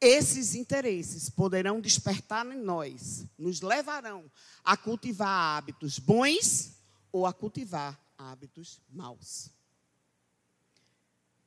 Esses 0.00 0.54
interesses 0.54 1.28
poderão 1.28 1.80
despertar 1.80 2.46
em 2.46 2.60
nós, 2.60 3.26
nos 3.36 3.60
levarão 3.60 4.30
a 4.62 4.76
cultivar 4.76 5.56
hábitos 5.56 5.98
bons 5.98 6.72
ou 7.10 7.26
a 7.26 7.32
cultivar 7.32 8.00
hábitos 8.16 8.80
maus. 8.88 9.50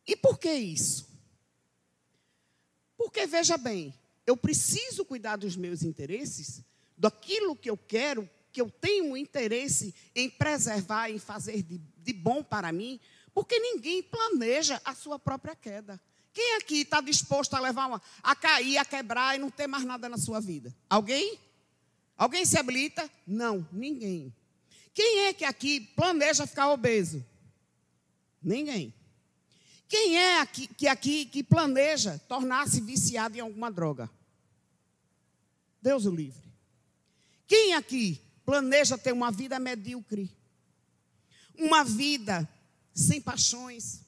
E 0.06 0.16
por 0.16 0.38
que 0.38 0.54
isso? 0.54 1.08
Porque, 2.98 3.26
veja 3.26 3.58
bem, 3.58 3.94
eu 4.28 4.36
preciso 4.36 5.06
cuidar 5.06 5.38
dos 5.38 5.56
meus 5.56 5.82
interesses, 5.82 6.62
daquilo 6.98 7.56
que 7.56 7.70
eu 7.70 7.78
quero, 7.78 8.30
que 8.52 8.62
eu 8.62 8.70
tenho 8.70 9.16
interesse 9.16 9.96
em 10.14 10.30
preservar, 10.30 11.10
em 11.10 11.18
fazer 11.18 11.64
de, 11.64 11.78
de 11.78 12.14
bom 12.14 12.44
para 12.44 12.72
mim, 12.72 13.00
porque 13.34 13.58
ninguém 13.60 14.04
planeja 14.04 14.82
a 14.84 14.94
sua 14.94 15.18
própria 15.18 15.56
queda. 15.56 16.00
Quem 16.34 16.56
aqui 16.56 16.82
está 16.82 17.02
disposto 17.02 17.54
a 17.56 17.60
levar 17.60 17.88
uma, 17.88 18.02
a 18.24 18.36
cair, 18.36 18.78
a 18.78 18.86
quebrar 18.86 19.36
e 19.36 19.40
não 19.40 19.50
ter 19.50 19.68
mais 19.68 19.84
nada 19.84 20.08
na 20.08 20.18
sua 20.18 20.40
vida? 20.40 20.74
Alguém? 20.90 21.38
Alguém 22.18 22.46
se 22.46 22.58
habilita? 22.58 23.10
Não, 23.28 23.68
ninguém. 23.72 24.34
Quem 24.94 25.26
é 25.26 25.34
que 25.34 25.44
aqui 25.44 25.82
planeja 25.96 26.48
ficar 26.48 26.70
obeso? 26.70 27.26
Ninguém. 28.42 28.94
Quem 29.88 30.18
é 30.18 30.40
aqui, 30.40 30.68
que 30.68 30.88
aqui 30.88 31.26
que 31.26 31.44
planeja 31.44 32.18
tornar-se 32.28 32.80
viciado 32.80 33.36
em 33.38 33.42
alguma 33.42 33.70
droga? 33.70 34.10
Deus 35.82 36.06
o 36.06 36.16
livre. 36.16 36.50
Quem 37.46 37.74
aqui 37.74 38.22
planeja 38.46 38.98
ter 38.98 39.12
uma 39.12 39.32
vida 39.32 39.60
medíocre? 39.60 40.34
Uma 41.58 41.84
vida 41.84 42.48
sem 42.94 43.20
paixões? 43.20 44.02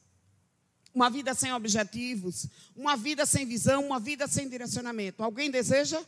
Uma 0.94 1.10
vida 1.10 1.34
sem 1.34 1.52
objetivos? 1.52 2.48
Uma 2.76 2.96
vida 2.96 3.26
sem 3.26 3.46
visão? 3.46 3.86
Uma 3.86 4.00
vida 4.00 4.28
sem 4.28 4.48
direcionamento? 4.48 5.24
Alguém 5.24 5.50
deseja? 5.50 6.04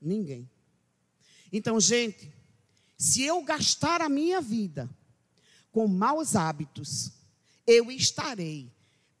Ninguém. 0.00 0.48
Então, 1.52 1.80
gente, 1.80 2.32
se 2.98 3.22
eu 3.22 3.42
gastar 3.42 4.02
a 4.02 4.08
minha 4.08 4.40
vida 4.40 4.88
com 5.72 5.88
maus 5.88 6.36
hábitos, 6.36 7.12
eu 7.66 7.90
estarei 7.90 8.70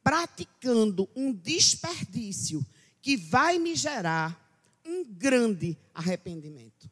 praticando 0.02 1.08
um 1.14 1.32
desperdício 1.32 2.64
que 3.00 3.16
vai 3.16 3.58
me 3.58 3.74
gerar 3.74 4.38
um 4.84 5.04
grande 5.04 5.78
arrependimento. 5.94 6.90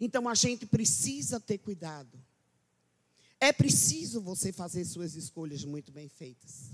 Então 0.00 0.28
a 0.28 0.34
gente 0.34 0.66
precisa 0.66 1.38
ter 1.38 1.58
cuidado. 1.58 2.18
É 3.38 3.52
preciso 3.52 4.20
você 4.20 4.52
fazer 4.52 4.84
suas 4.84 5.14
escolhas 5.14 5.64
muito 5.64 5.92
bem 5.92 6.08
feitas. 6.08 6.70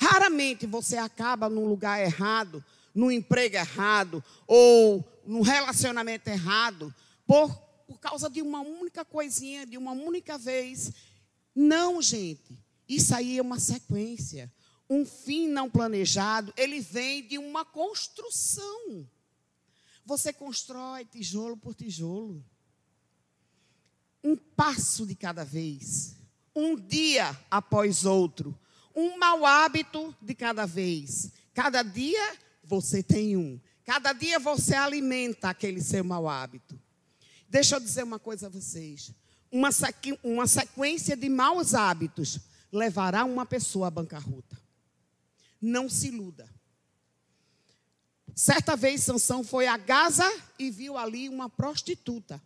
Raramente 0.00 0.66
você 0.66 0.96
acaba 0.96 1.48
num 1.48 1.66
lugar 1.66 2.00
errado, 2.00 2.64
num 2.94 3.10
emprego 3.10 3.56
errado 3.56 4.22
ou 4.46 5.04
num 5.26 5.40
relacionamento 5.40 6.28
errado 6.28 6.94
por, 7.26 7.54
por 7.86 7.98
causa 7.98 8.28
de 8.28 8.42
uma 8.42 8.60
única 8.60 9.04
coisinha, 9.04 9.66
de 9.66 9.78
uma 9.78 9.92
única 9.92 10.36
vez. 10.38 10.92
Não, 11.54 12.00
gente. 12.02 12.58
Isso 12.88 13.14
aí 13.14 13.38
é 13.38 13.42
uma 13.42 13.58
sequência 13.58 14.52
um 14.88 15.04
fim 15.04 15.48
não 15.48 15.70
planejado, 15.70 16.52
ele 16.56 16.80
vem 16.80 17.26
de 17.26 17.38
uma 17.38 17.64
construção. 17.64 19.08
Você 20.04 20.32
constrói 20.32 21.04
tijolo 21.04 21.56
por 21.56 21.74
tijolo. 21.74 22.44
Um 24.22 24.36
passo 24.36 25.06
de 25.06 25.14
cada 25.14 25.44
vez. 25.44 26.16
Um 26.54 26.76
dia 26.76 27.38
após 27.50 28.04
outro. 28.04 28.58
Um 28.94 29.18
mau 29.18 29.44
hábito 29.44 30.14
de 30.20 30.34
cada 30.34 30.66
vez. 30.66 31.30
Cada 31.52 31.82
dia 31.82 32.36
você 32.62 33.02
tem 33.02 33.36
um. 33.36 33.60
Cada 33.84 34.12
dia 34.12 34.38
você 34.38 34.74
alimenta 34.74 35.50
aquele 35.50 35.82
seu 35.82 36.04
mau 36.04 36.28
hábito. 36.28 36.80
Deixa 37.48 37.76
eu 37.76 37.80
dizer 37.80 38.02
uma 38.02 38.18
coisa 38.18 38.46
a 38.46 38.50
vocês. 38.50 39.12
Uma, 39.50 39.68
uma 40.22 40.46
sequência 40.46 41.16
de 41.16 41.28
maus 41.28 41.74
hábitos 41.74 42.40
levará 42.72 43.24
uma 43.24 43.46
pessoa 43.46 43.88
à 43.88 43.90
bancarrota 43.90 44.64
não 45.64 45.88
se 45.88 46.08
iluda. 46.08 46.48
Certa 48.34 48.76
vez 48.76 49.02
Sansão 49.02 49.42
foi 49.42 49.66
a 49.66 49.76
Gaza 49.76 50.30
e 50.58 50.70
viu 50.70 50.98
ali 50.98 51.28
uma 51.28 51.48
prostituta. 51.48 52.42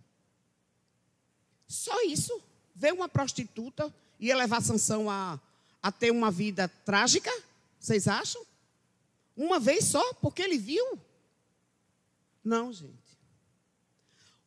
Só 1.67 2.03
isso. 2.05 2.41
Ver 2.75 2.93
uma 2.93 3.09
prostituta 3.09 3.93
ia 4.21 4.37
levar 4.37 4.63
Sansão 4.63 5.11
a, 5.11 5.41
a 5.89 5.93
ter 5.93 6.11
uma 6.11 6.31
vida 6.31 6.69
trágica? 6.85 7.31
Vocês 7.79 8.07
acham? 8.07 8.45
Uma 9.37 9.59
vez 9.59 9.85
só, 9.85 10.15
porque 10.15 10.43
ele 10.43 10.59
viu? 10.59 10.99
Não, 12.45 12.73
gente. 12.73 13.09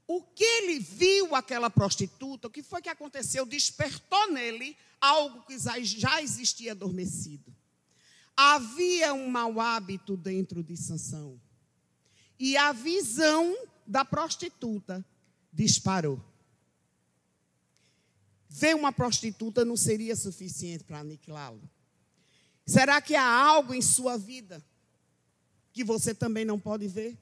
O 0.08 0.22
que 0.22 0.44
ele 0.44 0.80
viu 0.80 1.34
aquela 1.36 1.70
prostituta, 1.70 2.48
o 2.48 2.52
que 2.52 2.62
foi 2.62 2.82
que 2.82 2.90
aconteceu? 2.90 3.46
Despertou 3.46 4.32
nele 4.32 4.76
algo 5.00 5.44
que 5.44 5.58
já 5.58 6.22
existia 6.22 6.74
adormecido. 6.74 7.56
Havia 8.36 9.14
um 9.14 9.30
mau 9.30 9.60
hábito 9.60 10.18
dentro 10.18 10.62
de 10.62 10.76
Sansão. 10.76 11.40
E 12.40 12.58
a 12.58 12.72
visão 12.72 13.56
da 13.88 14.04
prostituta 14.04 15.06
disparou. 15.54 16.20
Ver 18.54 18.76
uma 18.76 18.92
prostituta 18.92 19.64
não 19.64 19.78
seria 19.78 20.14
suficiente 20.14 20.84
para 20.84 21.00
aniquilá-lo. 21.00 21.62
Será 22.66 23.02
que 23.02 23.16
há 23.16 23.24
algo 23.24 23.74
em 23.74 23.82
sua 23.82 24.18
vida 24.18 24.62
que 25.72 25.86
você 25.86 26.14
também 26.14 26.44
não 26.44 26.60
pode 26.60 26.86
ver? 26.86 27.18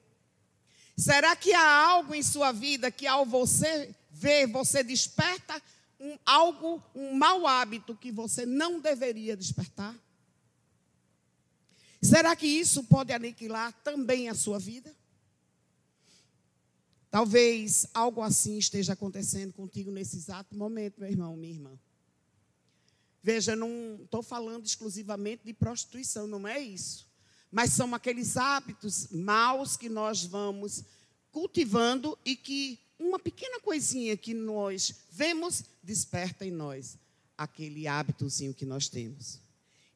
Será 0.96 1.36
que 1.36 1.52
há 1.52 1.86
algo 1.86 2.16
em 2.16 2.22
sua 2.22 2.50
vida 2.50 2.90
que 2.90 3.06
ao 3.06 3.24
você 3.24 3.94
ver, 4.10 4.48
você 4.48 4.82
desperta 4.82 5.62
um, 6.00 6.18
algo, 6.26 6.82
um 6.92 7.14
mau 7.14 7.46
hábito 7.46 7.94
que 7.94 8.10
você 8.10 8.44
não 8.44 8.80
deveria 8.80 9.36
despertar? 9.36 9.96
Será 12.02 12.34
que 12.34 12.46
isso 12.48 12.82
pode 12.82 13.12
aniquilar 13.12 13.72
também 13.84 14.28
a 14.28 14.34
sua 14.34 14.58
vida? 14.58 14.92
Talvez 17.10 17.86
algo 17.92 18.22
assim 18.22 18.56
esteja 18.56 18.92
acontecendo 18.92 19.52
contigo 19.52 19.90
nesse 19.90 20.16
exato 20.16 20.56
momento, 20.56 21.00
meu 21.00 21.10
irmão, 21.10 21.36
minha 21.36 21.52
irmã. 21.52 21.78
Veja, 23.22 23.56
não 23.56 23.98
estou 24.02 24.22
falando 24.22 24.64
exclusivamente 24.64 25.44
de 25.44 25.52
prostituição, 25.52 26.26
não 26.26 26.46
é 26.46 26.60
isso. 26.60 27.08
Mas 27.50 27.72
são 27.72 27.94
aqueles 27.94 28.36
hábitos 28.36 29.08
maus 29.10 29.76
que 29.76 29.88
nós 29.88 30.24
vamos 30.24 30.84
cultivando 31.32 32.16
e 32.24 32.36
que 32.36 32.78
uma 32.98 33.18
pequena 33.18 33.58
coisinha 33.60 34.16
que 34.16 34.32
nós 34.32 34.94
vemos 35.10 35.64
desperta 35.82 36.46
em 36.46 36.50
nós 36.50 36.96
aquele 37.36 37.88
hábitozinho 37.88 38.54
que 38.54 38.64
nós 38.64 38.88
temos. 38.88 39.40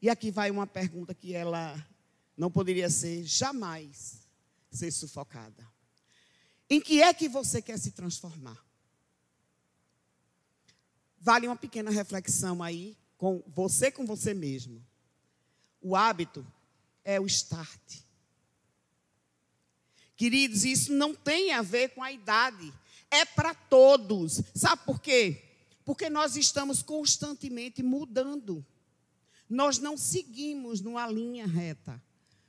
E 0.03 0.11
aqui 0.11 0.31
vai 0.31 0.51
uma 0.51 0.67
pergunta 0.67 1.15
que 1.15 1.33
ela 1.33 1.87
não 2.37 2.51
poderia 2.51 2.91
ser 2.91 3.23
jamais 3.25 4.19
ser 4.71 4.91
sufocada. 4.91 5.74
Em 6.75 6.81
que 6.81 7.01
é 7.01 7.15
que 7.15 7.29
você 7.29 7.63
quer 7.63 7.79
se 7.79 7.93
transformar? 7.93 8.59
Vale 11.21 11.47
uma 11.47 11.55
pequena 11.55 11.89
reflexão 11.89 12.61
aí 12.61 12.99
com 13.17 13.45
você 13.47 13.93
com 13.93 14.05
você 14.05 14.35
mesmo. 14.35 14.85
O 15.81 15.95
hábito 15.95 16.45
é 17.05 17.21
o 17.21 17.27
start. 17.27 18.01
Queridos, 20.17 20.65
isso 20.65 20.93
não 20.93 21.15
tem 21.15 21.53
a 21.53 21.63
ver 21.63 21.91
com 21.91 22.03
a 22.03 22.11
idade. 22.11 22.75
É 23.09 23.25
para 23.25 23.55
todos. 23.55 24.43
Sabe 24.53 24.85
por 24.85 25.01
quê? 25.01 25.45
Porque 25.85 26.11
nós 26.11 26.35
estamos 26.35 26.83
constantemente 26.83 27.85
mudando. 27.85 28.67
Nós 29.49 29.79
não 29.79 29.97
seguimos 29.97 30.81
numa 30.81 31.07
linha 31.07 31.47
reta. 31.47 32.03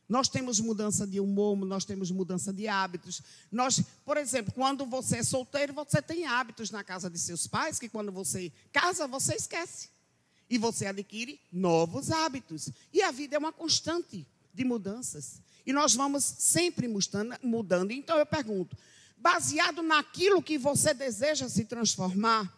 Nós 0.07 0.29
temos 0.29 0.59
mudança 0.59 1.07
de 1.07 1.19
humor, 1.19 1.57
nós 1.57 1.83
temos 1.83 2.12
mudança 2.12 2.53
de 2.53 2.67
hábitos. 2.67 3.21
Nós, 3.51 3.81
por 4.05 4.17
exemplo, 4.17 4.53
quando 4.53 4.85
você 4.85 5.17
é 5.17 5.24
solteiro, 5.24 5.74
você 5.74 6.01
tem 6.01 6.25
hábitos 6.25 6.69
na 6.69 6.83
casa 6.83 7.09
de 7.09 7.17
seus 7.17 7.47
pais 7.47 7.79
que 7.79 7.89
quando 7.89 8.12
você 8.12 8.51
casa, 8.71 9.07
você 9.07 9.35
esquece. 9.35 9.89
E 10.47 10.59
você 10.59 10.85
adquire 10.85 11.39
novos 11.51 12.12
hábitos. 12.12 12.69
E 12.93 13.01
a 13.01 13.09
vida 13.09 13.35
é 13.35 13.39
uma 13.39 13.51
constante 13.51 14.27
de 14.53 14.63
mudanças. 14.63 15.41
E 15.65 15.74
nós 15.74 15.95
vamos 15.95 16.24
sempre 16.24 16.88
mudando. 17.41 17.91
Então 17.91 18.19
eu 18.19 18.25
pergunto, 18.27 18.77
baseado 19.17 19.81
naquilo 19.81 20.43
que 20.43 20.55
você 20.55 20.93
deseja 20.93 21.50
se 21.50 21.65
transformar, 21.65 22.53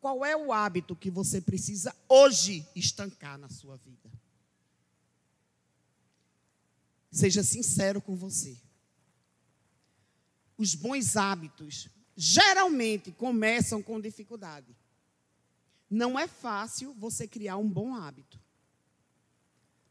qual 0.00 0.24
é 0.24 0.34
o 0.34 0.52
hábito 0.52 0.96
que 0.96 1.10
você 1.10 1.38
precisa 1.40 1.94
hoje 2.08 2.66
estancar 2.74 3.36
na 3.36 3.50
sua 3.50 3.76
vida? 3.76 4.10
Seja 7.10 7.42
sincero 7.42 8.00
com 8.00 8.14
você. 8.16 8.56
Os 10.56 10.74
bons 10.74 11.16
hábitos 11.16 11.88
geralmente 12.16 13.12
começam 13.12 13.82
com 13.82 14.00
dificuldade. 14.00 14.76
Não 15.88 16.18
é 16.18 16.26
fácil 16.26 16.92
você 16.94 17.26
criar 17.26 17.56
um 17.56 17.68
bom 17.68 17.94
hábito. 17.94 18.40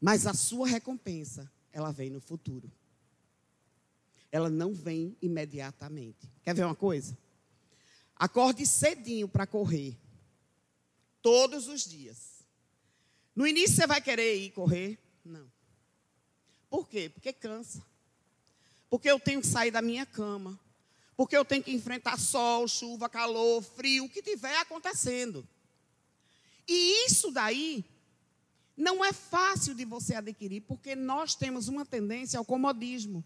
Mas 0.00 0.26
a 0.26 0.34
sua 0.34 0.68
recompensa, 0.68 1.50
ela 1.72 1.90
vem 1.90 2.10
no 2.10 2.20
futuro. 2.20 2.70
Ela 4.30 4.48
não 4.50 4.72
vem 4.72 5.16
imediatamente. 5.20 6.30
Quer 6.44 6.54
ver 6.54 6.64
uma 6.64 6.74
coisa? 6.74 7.16
Acorde 8.14 8.66
cedinho 8.66 9.26
para 9.26 9.46
correr. 9.46 9.96
Todos 11.22 11.66
os 11.66 11.84
dias. 11.84 12.44
No 13.34 13.46
início 13.46 13.76
você 13.76 13.86
vai 13.86 14.00
querer 14.00 14.36
ir 14.36 14.50
correr? 14.50 14.98
Não. 15.24 15.50
Por 16.70 16.88
quê? 16.88 17.08
Porque 17.08 17.32
cansa. 17.32 17.82
Porque 18.90 19.10
eu 19.10 19.18
tenho 19.18 19.40
que 19.40 19.46
sair 19.46 19.70
da 19.70 19.82
minha 19.82 20.06
cama. 20.06 20.58
Porque 21.16 21.36
eu 21.36 21.44
tenho 21.44 21.62
que 21.62 21.72
enfrentar 21.72 22.18
sol, 22.18 22.68
chuva, 22.68 23.08
calor, 23.08 23.62
frio, 23.62 24.04
o 24.04 24.08
que 24.08 24.22
tiver 24.22 24.56
acontecendo. 24.58 25.46
E 26.66 27.06
isso 27.06 27.30
daí 27.30 27.84
não 28.76 29.04
é 29.04 29.12
fácil 29.12 29.74
de 29.74 29.84
você 29.84 30.14
adquirir, 30.14 30.60
porque 30.60 30.94
nós 30.94 31.34
temos 31.34 31.66
uma 31.66 31.84
tendência 31.84 32.38
ao 32.38 32.44
comodismo. 32.44 33.24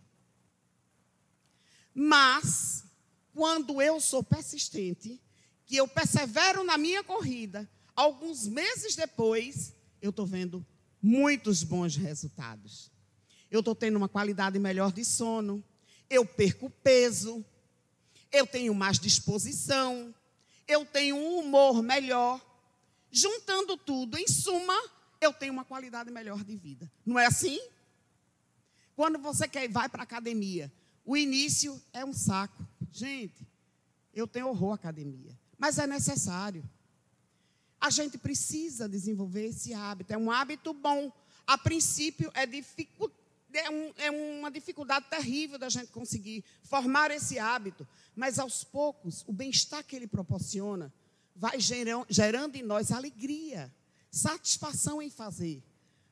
Mas, 1.95 2.85
quando 3.35 3.83
eu 3.83 4.01
sou 4.01 4.23
persistente, 4.23 5.21
que 5.67 5.77
eu 5.77 5.87
persevero 5.87 6.65
na 6.65 6.79
minha 6.79 7.05
corrida, 7.05 7.69
alguns 7.95 8.47
meses 8.47 8.97
depois, 8.97 9.75
eu 10.01 10.09
estou 10.09 10.25
vendo 10.25 10.65
muitos 11.03 11.63
bons 11.63 11.97
resultados 11.97 12.92
eu 13.53 13.61
estou 13.61 13.75
tendo 13.75 13.97
uma 13.97 14.09
qualidade 14.09 14.59
melhor 14.59 14.91
de 14.91 15.05
sono, 15.05 15.63
eu 16.09 16.25
perco 16.25 16.71
peso, 16.83 17.45
eu 18.33 18.47
tenho 18.47 18.75
mais 18.75 18.99
disposição, 18.99 20.15
eu 20.67 20.87
tenho 20.87 21.17
um 21.17 21.41
humor 21.41 21.83
melhor. 21.83 22.41
Juntando 23.11 23.77
tudo, 23.77 24.17
em 24.17 24.27
suma, 24.27 24.75
eu 25.21 25.35
tenho 25.35 25.53
uma 25.53 25.67
qualidade 25.67 26.11
melhor 26.11 26.43
de 26.43 26.57
vida. 26.57 26.91
Não 27.05 27.19
é 27.19 27.27
assim? 27.27 27.61
Quando 28.97 29.19
você 29.19 29.47
quer 29.47 29.69
vai 29.69 29.87
para 29.87 30.01
a 30.01 30.05
academia, 30.05 30.73
o 31.05 31.15
início 31.15 31.79
é 31.93 32.03
um 32.03 32.13
saco. 32.15 32.67
Gente, 32.91 33.47
eu 34.15 34.27
tenho 34.27 34.49
horror 34.49 34.73
à 34.73 34.75
academia, 34.77 35.39
mas 35.59 35.79
é 35.79 35.87
necessário. 35.87 36.65
A 37.79 37.91
gente 37.91 38.17
precisa 38.17 38.89
desenvolver 38.89 39.49
esse 39.49 39.75
hábito. 39.75 40.15
É 40.15 40.17
um 40.17 40.31
hábito 40.31 40.73
bom. 40.73 41.13
A 41.47 41.59
princípio 41.59 42.31
é 42.33 42.47
dificultoso 42.47 43.22
é, 43.55 43.71
um, 43.71 43.93
é 43.97 44.11
uma 44.11 44.51
dificuldade 44.51 45.07
terrível 45.09 45.59
da 45.59 45.69
gente 45.69 45.93
conseguir 45.93 46.45
formar 46.63 47.11
esse 47.11 47.39
hábito, 47.39 47.87
mas 48.15 48.39
aos 48.39 48.65
poucos, 48.65 49.25
o 49.27 49.33
bem-estar 49.33 49.85
que 49.85 49.97
ele 49.97 50.07
proporciona 50.07 50.93
vai 51.35 51.59
gerando, 51.61 52.57
em 52.57 52.63
nós 52.63 52.91
alegria, 52.91 53.73
satisfação 54.11 55.01
em 55.01 55.11
fazer, 55.11 55.63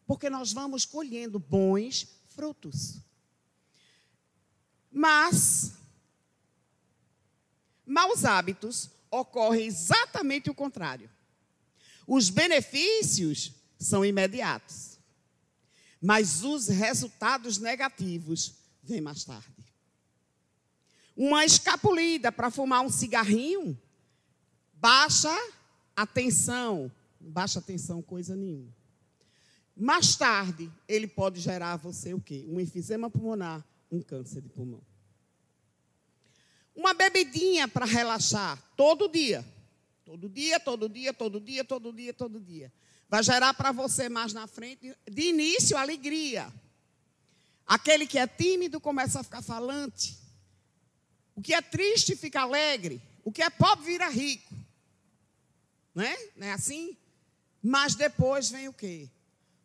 porque 0.06 0.30
nós 0.30 0.52
vamos 0.52 0.84
colhendo 0.84 1.38
bons 1.38 2.06
frutos. 2.28 3.00
Mas, 4.90 5.72
maus 7.86 8.24
hábitos 8.24 8.90
ocorrem 9.10 9.66
exatamente 9.66 10.50
o 10.50 10.54
contrário. 10.54 11.10
Os 12.06 12.30
benefícios 12.30 13.52
são 13.78 14.04
imediatos 14.04 14.89
mas 16.00 16.42
os 16.42 16.68
resultados 16.68 17.58
negativos 17.58 18.54
vêm 18.82 19.00
mais 19.00 19.24
tarde. 19.24 19.48
Uma 21.16 21.44
escapulida 21.44 22.32
para 22.32 22.50
fumar 22.50 22.80
um 22.80 22.88
cigarrinho, 22.88 23.78
baixa 24.72 25.36
a 25.94 26.06
tensão, 26.06 26.90
baixa 27.20 27.58
a 27.58 27.62
tensão 27.62 28.00
coisa 28.00 28.34
nenhuma. 28.34 28.74
Mais 29.76 30.16
tarde, 30.16 30.72
ele 30.88 31.06
pode 31.06 31.40
gerar 31.40 31.76
você 31.76 32.14
o 32.14 32.20
quê? 32.20 32.46
Um 32.48 32.60
enfisema 32.60 33.10
pulmonar, 33.10 33.64
um 33.90 34.00
câncer 34.00 34.40
de 34.40 34.48
pulmão. 34.48 34.82
Uma 36.74 36.94
bebidinha 36.94 37.68
para 37.68 37.84
relaxar 37.84 38.58
todo 38.76 39.08
dia. 39.08 39.44
Todo 40.10 40.28
dia, 40.28 40.58
todo 40.58 40.88
dia, 40.88 41.14
todo 41.14 41.40
dia, 41.40 41.62
todo 41.62 41.92
dia, 41.92 42.12
todo 42.12 42.40
dia. 42.40 42.72
Vai 43.08 43.22
gerar 43.22 43.54
para 43.54 43.70
você 43.70 44.08
mais 44.08 44.32
na 44.32 44.48
frente, 44.48 44.92
de 45.08 45.22
início, 45.28 45.76
alegria. 45.76 46.52
Aquele 47.64 48.08
que 48.08 48.18
é 48.18 48.26
tímido 48.26 48.80
começa 48.80 49.20
a 49.20 49.22
ficar 49.22 49.40
falante. 49.40 50.18
O 51.36 51.40
que 51.40 51.54
é 51.54 51.62
triste 51.62 52.16
fica 52.16 52.40
alegre. 52.40 53.00
O 53.22 53.30
que 53.30 53.40
é 53.40 53.48
pobre 53.48 53.84
vira 53.84 54.08
rico. 54.08 54.52
Não 55.94 56.02
é? 56.02 56.30
Não 56.34 56.46
é 56.48 56.52
assim? 56.54 56.96
Mas 57.62 57.94
depois 57.94 58.50
vem 58.50 58.66
o 58.66 58.72
quê? 58.72 59.08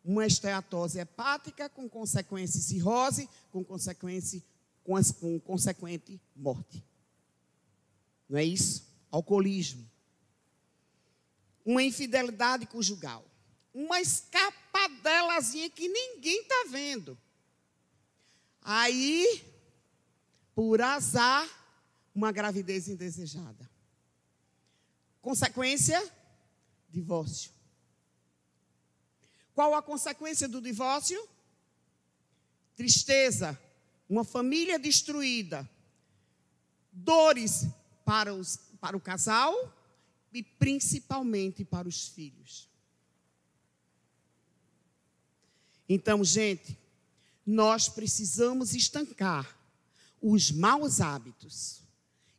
Uma 0.03 0.27
esteatose 0.27 0.99
hepática 0.99 1.67
com 1.69 1.89
consequência 1.89 2.61
cirrose, 2.61 3.27
com 3.51 3.63
consequência 3.63 4.43
com, 4.83 4.93
com 5.19 5.39
consequente 5.39 6.21
morte. 6.35 6.85
Não 8.29 8.37
é 8.37 8.43
isso? 8.43 8.85
Alcoolismo. 9.09 9.94
Uma 11.65 11.81
infidelidade 11.81 12.65
conjugal 12.67 13.25
uma 13.75 13.99
escapadelazinha 13.99 15.69
que 15.69 15.89
ninguém 15.89 16.39
está 16.43 16.65
vendo. 16.69 17.17
Aí, 18.61 19.43
por 20.55 20.81
azar, 20.81 21.45
uma 22.15 22.31
gravidez 22.31 22.87
indesejada. 22.87 23.69
Consequência? 25.21 26.01
Divórcio. 26.89 27.51
Qual 29.53 29.75
a 29.75 29.81
consequência 29.81 30.47
do 30.47 30.61
divórcio? 30.61 31.21
Tristeza, 32.77 33.59
uma 34.09 34.23
família 34.23 34.79
destruída, 34.79 35.69
dores 36.93 37.67
para, 38.05 38.33
os, 38.33 38.57
para 38.79 38.95
o 38.95 39.01
casal 39.01 39.53
e 40.35 40.43
principalmente 40.43 41.63
para 41.63 41.87
os 41.87 42.09
filhos. 42.09 42.69
Então, 45.87 46.23
gente, 46.23 46.77
nós 47.45 47.87
precisamos 47.87 48.73
estancar 48.73 49.57
os 50.21 50.51
maus 50.51 50.99
hábitos. 50.99 51.81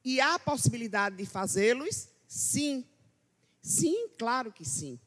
E 0.05 0.21
há 0.21 0.39
possibilidade 0.39 1.17
de 1.17 1.25
fazê-los? 1.25 2.09
Sim. 2.27 2.85
Sim, 3.63 4.09
claro 4.19 4.53
que 4.53 4.65
sim. 4.65 5.01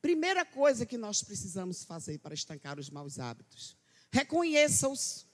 Primeira 0.00 0.44
coisa 0.44 0.86
que 0.86 0.96
nós 0.96 1.22
precisamos 1.22 1.84
fazer 1.84 2.18
para 2.18 2.34
estancar 2.34 2.78
os 2.78 2.88
maus 2.90 3.18
hábitos: 3.18 3.76
reconheça-os. 4.10 5.26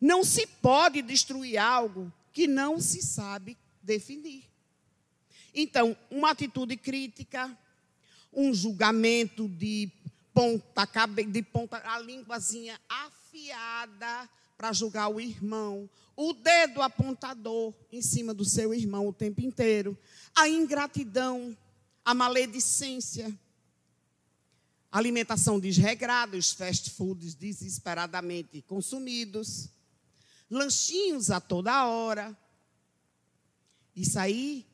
Não 0.00 0.24
se 0.24 0.46
pode 0.46 1.02
destruir 1.02 1.58
algo 1.58 2.12
que 2.32 2.46
não 2.46 2.80
se 2.80 3.02
sabe 3.02 3.58
definir. 3.82 4.49
Então, 5.54 5.96
uma 6.10 6.30
atitude 6.30 6.76
crítica, 6.76 7.56
um 8.32 8.54
julgamento 8.54 9.48
de 9.48 9.90
ponta, 10.32 10.86
de 11.28 11.42
ponta, 11.42 11.82
a 11.84 11.98
línguazinha 11.98 12.80
afiada 12.88 14.28
para 14.56 14.72
julgar 14.72 15.08
o 15.08 15.20
irmão, 15.20 15.88
o 16.14 16.32
dedo 16.32 16.82
apontador 16.82 17.72
em 17.90 18.02
cima 18.02 18.34
do 18.34 18.44
seu 18.44 18.74
irmão 18.74 19.08
o 19.08 19.12
tempo 19.12 19.40
inteiro, 19.40 19.98
a 20.34 20.48
ingratidão, 20.48 21.56
a 22.04 22.14
maledicência, 22.14 23.32
alimentação 24.92 25.58
desregrada, 25.58 26.36
os 26.36 26.52
fast 26.52 26.90
foods 26.90 27.34
desesperadamente 27.34 28.62
consumidos, 28.62 29.68
lanchinhos 30.50 31.30
a 31.30 31.40
toda 31.40 31.86
hora. 31.86 32.36
Isso 33.94 34.18
aí 34.18 34.66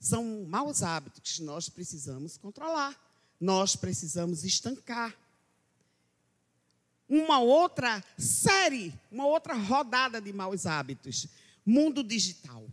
são 0.00 0.44
maus 0.48 0.82
hábitos 0.82 1.36
que 1.36 1.42
nós 1.42 1.68
precisamos 1.68 2.36
controlar 2.36 2.96
nós 3.40 3.76
precisamos 3.76 4.44
estancar. 4.44 5.16
Uma 7.08 7.40
outra 7.40 8.04
série, 8.18 8.92
uma 9.10 9.26
outra 9.26 9.54
rodada 9.54 10.20
de 10.20 10.32
maus 10.32 10.66
hábitos. 10.66 11.26
Mundo 11.64 12.02
digital. 12.02 12.68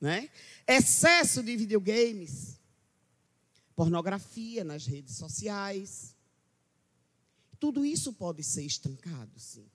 Né? 0.00 0.30
Excesso 0.66 1.42
de 1.42 1.56
videogames. 1.56 2.58
Pornografia 3.76 4.64
nas 4.64 4.86
redes 4.86 5.16
sociais. 5.16 6.14
Tudo 7.60 7.84
isso 7.84 8.12
pode 8.12 8.42
ser 8.42 8.64
estancado, 8.64 9.38
sim. 9.38 9.66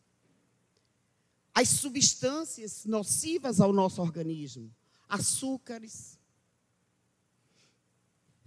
As 1.54 1.70
substâncias 1.70 2.86
nocivas 2.86 3.60
ao 3.60 3.74
nosso 3.74 4.02
organismo, 4.02 4.72
açúcares, 5.10 6.17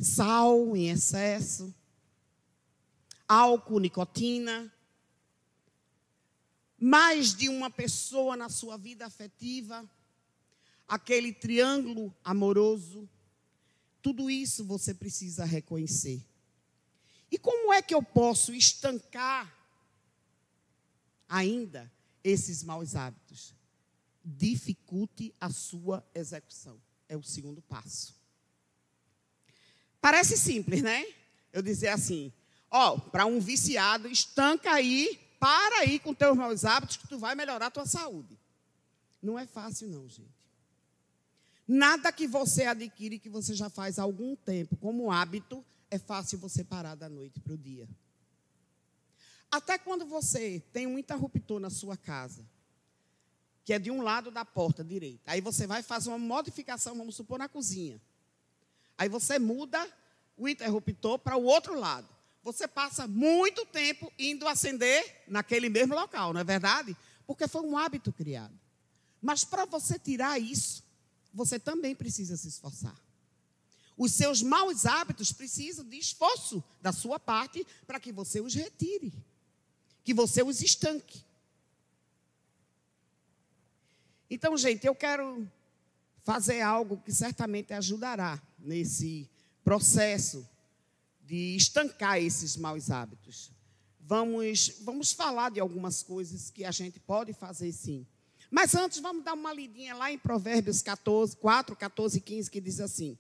sal 0.00 0.74
em 0.76 0.88
excesso, 0.90 1.74
álcool, 3.28 3.78
nicotina, 3.78 4.72
mais 6.78 7.34
de 7.34 7.48
uma 7.48 7.70
pessoa 7.70 8.36
na 8.36 8.48
sua 8.48 8.76
vida 8.78 9.04
afetiva, 9.04 9.88
aquele 10.88 11.32
triângulo 11.32 12.14
amoroso, 12.24 13.08
tudo 14.02 14.30
isso 14.30 14.64
você 14.64 14.94
precisa 14.94 15.44
reconhecer. 15.44 16.26
E 17.30 17.38
como 17.38 17.72
é 17.72 17.82
que 17.82 17.94
eu 17.94 18.02
posso 18.02 18.54
estancar 18.54 19.54
ainda 21.28 21.92
esses 22.24 22.64
maus 22.64 22.96
hábitos? 22.96 23.54
Dificulte 24.24 25.34
a 25.38 25.50
sua 25.50 26.04
execução. 26.14 26.80
É 27.08 27.16
o 27.16 27.22
segundo 27.22 27.62
passo. 27.62 28.19
Parece 30.00 30.36
simples, 30.36 30.82
né? 30.82 31.04
Eu 31.52 31.62
dizer 31.62 31.88
assim, 31.88 32.32
ó, 32.70 32.98
para 32.98 33.26
um 33.26 33.40
viciado, 33.40 34.08
estanca 34.08 34.72
aí, 34.72 35.20
para 35.38 35.80
aí 35.80 35.98
com 35.98 36.14
teus 36.14 36.36
maus 36.36 36.64
hábitos 36.64 36.96
que 36.96 37.08
tu 37.08 37.18
vai 37.18 37.34
melhorar 37.34 37.66
a 37.66 37.70
tua 37.70 37.86
saúde. 37.86 38.38
Não 39.22 39.38
é 39.38 39.46
fácil 39.46 39.88
não, 39.88 40.08
gente. 40.08 40.40
Nada 41.66 42.10
que 42.10 42.26
você 42.26 42.64
adquire 42.64 43.18
que 43.18 43.28
você 43.28 43.54
já 43.54 43.68
faz 43.68 43.98
há 43.98 44.02
algum 44.02 44.34
tempo 44.34 44.76
como 44.76 45.10
hábito 45.10 45.64
é 45.90 45.98
fácil 45.98 46.38
você 46.38 46.64
parar 46.64 46.94
da 46.94 47.08
noite 47.08 47.38
para 47.40 47.52
o 47.52 47.58
dia. 47.58 47.88
Até 49.50 49.76
quando 49.78 50.06
você 50.06 50.62
tem 50.72 50.86
um 50.86 50.98
interruptor 50.98 51.58
na 51.58 51.70
sua 51.70 51.96
casa, 51.96 52.44
que 53.64 53.72
é 53.72 53.78
de 53.78 53.90
um 53.90 54.00
lado 54.00 54.30
da 54.30 54.44
porta 54.44 54.82
direita, 54.82 55.30
aí 55.30 55.40
você 55.40 55.66
vai 55.66 55.82
fazer 55.82 56.08
uma 56.08 56.18
modificação, 56.18 56.96
vamos 56.96 57.16
supor, 57.16 57.38
na 57.38 57.48
cozinha. 57.48 58.00
Aí 59.00 59.08
você 59.08 59.38
muda 59.38 59.90
o 60.36 60.46
interruptor 60.46 61.18
para 61.18 61.34
o 61.34 61.42
outro 61.42 61.74
lado. 61.74 62.06
Você 62.42 62.68
passa 62.68 63.06
muito 63.06 63.64
tempo 63.64 64.12
indo 64.18 64.46
acender 64.46 65.24
naquele 65.26 65.70
mesmo 65.70 65.94
local, 65.94 66.34
não 66.34 66.40
é 66.42 66.44
verdade? 66.44 66.94
Porque 67.26 67.48
foi 67.48 67.62
um 67.62 67.78
hábito 67.78 68.12
criado. 68.12 68.52
Mas 69.18 69.42
para 69.42 69.64
você 69.64 69.98
tirar 69.98 70.38
isso, 70.38 70.84
você 71.32 71.58
também 71.58 71.94
precisa 71.94 72.36
se 72.36 72.48
esforçar. 72.48 72.94
Os 73.96 74.12
seus 74.12 74.42
maus 74.42 74.84
hábitos 74.84 75.32
precisam 75.32 75.88
de 75.88 75.96
esforço 75.96 76.62
da 76.82 76.92
sua 76.92 77.18
parte 77.18 77.66
para 77.86 77.98
que 77.98 78.12
você 78.12 78.38
os 78.38 78.54
retire, 78.54 79.14
que 80.04 80.12
você 80.12 80.42
os 80.42 80.60
estanque. 80.60 81.24
Então, 84.28 84.54
gente, 84.58 84.86
eu 84.86 84.94
quero 84.94 85.50
fazer 86.22 86.60
algo 86.60 86.98
que 86.98 87.14
certamente 87.14 87.72
ajudará 87.72 88.38
nesse 88.62 89.28
processo 89.64 90.48
de 91.22 91.56
estancar 91.56 92.18
esses 92.18 92.56
maus 92.56 92.90
hábitos. 92.90 93.50
Vamos, 94.00 94.80
vamos 94.82 95.12
falar 95.12 95.50
de 95.50 95.60
algumas 95.60 96.02
coisas 96.02 96.50
que 96.50 96.64
a 96.64 96.70
gente 96.70 96.98
pode 96.98 97.32
fazer 97.32 97.70
sim. 97.72 98.06
Mas 98.50 98.74
antes, 98.74 98.98
vamos 98.98 99.24
dar 99.24 99.34
uma 99.34 99.52
lidinha 99.52 99.94
lá 99.94 100.10
em 100.10 100.18
Provérbios 100.18 100.82
14, 100.82 101.36
4, 101.36 101.76
14 101.76 102.18
e 102.18 102.20
15, 102.20 102.50
que 102.50 102.60
diz 102.60 102.80
assim: 102.80 103.16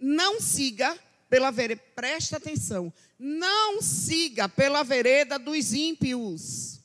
Não 0.00 0.40
siga 0.40 0.98
pela 1.28 1.52
vereda, 1.52 1.80
presta 1.94 2.36
atenção, 2.36 2.92
não 3.18 3.80
siga 3.80 4.48
pela 4.48 4.82
vereda 4.82 5.38
dos 5.38 5.72
ímpios, 5.72 6.80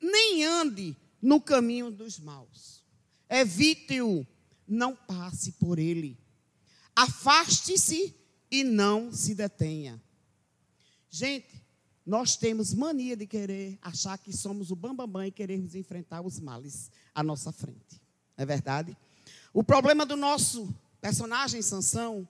nem 0.00 0.44
ande 0.44 0.96
no 1.20 1.40
caminho 1.40 1.90
dos 1.90 2.18
maus. 2.18 2.82
Evite-o, 3.30 4.26
não 4.66 4.96
passe 4.96 5.52
por 5.52 5.78
ele. 5.78 6.18
Afaste-se 6.94 8.14
e 8.50 8.62
não 8.62 9.12
se 9.12 9.34
detenha. 9.34 10.00
Gente, 11.10 11.62
nós 12.04 12.36
temos 12.36 12.74
mania 12.74 13.16
de 13.16 13.26
querer 13.26 13.78
achar 13.80 14.18
que 14.18 14.32
somos 14.32 14.70
o 14.70 14.76
bambambam 14.76 15.06
bam, 15.06 15.20
bam, 15.20 15.26
e 15.26 15.30
queremos 15.30 15.74
enfrentar 15.74 16.20
os 16.20 16.40
males 16.40 16.90
à 17.14 17.22
nossa 17.22 17.52
frente. 17.52 18.00
É 18.36 18.44
verdade? 18.44 18.96
O 19.52 19.62
problema 19.62 20.04
do 20.04 20.16
nosso 20.16 20.74
personagem 21.00 21.62
Sansão 21.62 22.28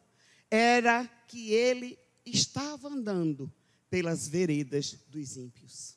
era 0.50 1.06
que 1.26 1.50
ele 1.52 1.98
estava 2.26 2.88
andando 2.88 3.52
pelas 3.88 4.28
veredas 4.28 4.98
dos 5.08 5.36
ímpios. 5.36 5.96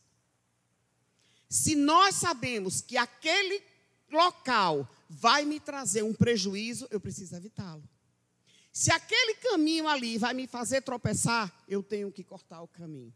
Se 1.50 1.76
nós 1.76 2.16
sabemos 2.16 2.82
que 2.82 2.98
aquele 2.98 3.62
local 4.12 4.90
vai 5.10 5.46
me 5.46 5.60
trazer 5.60 6.04
um 6.04 6.14
prejuízo, 6.14 6.88
eu 6.90 7.00
preciso 7.00 7.36
evitá-lo. 7.36 7.84
Se 8.76 8.92
aquele 8.92 9.36
caminho 9.36 9.88
ali 9.88 10.18
vai 10.18 10.34
me 10.34 10.46
fazer 10.46 10.82
tropeçar, 10.82 11.64
eu 11.66 11.82
tenho 11.82 12.12
que 12.12 12.26
cortar 12.26 12.62
o 12.62 12.68
caminho. 12.68 13.14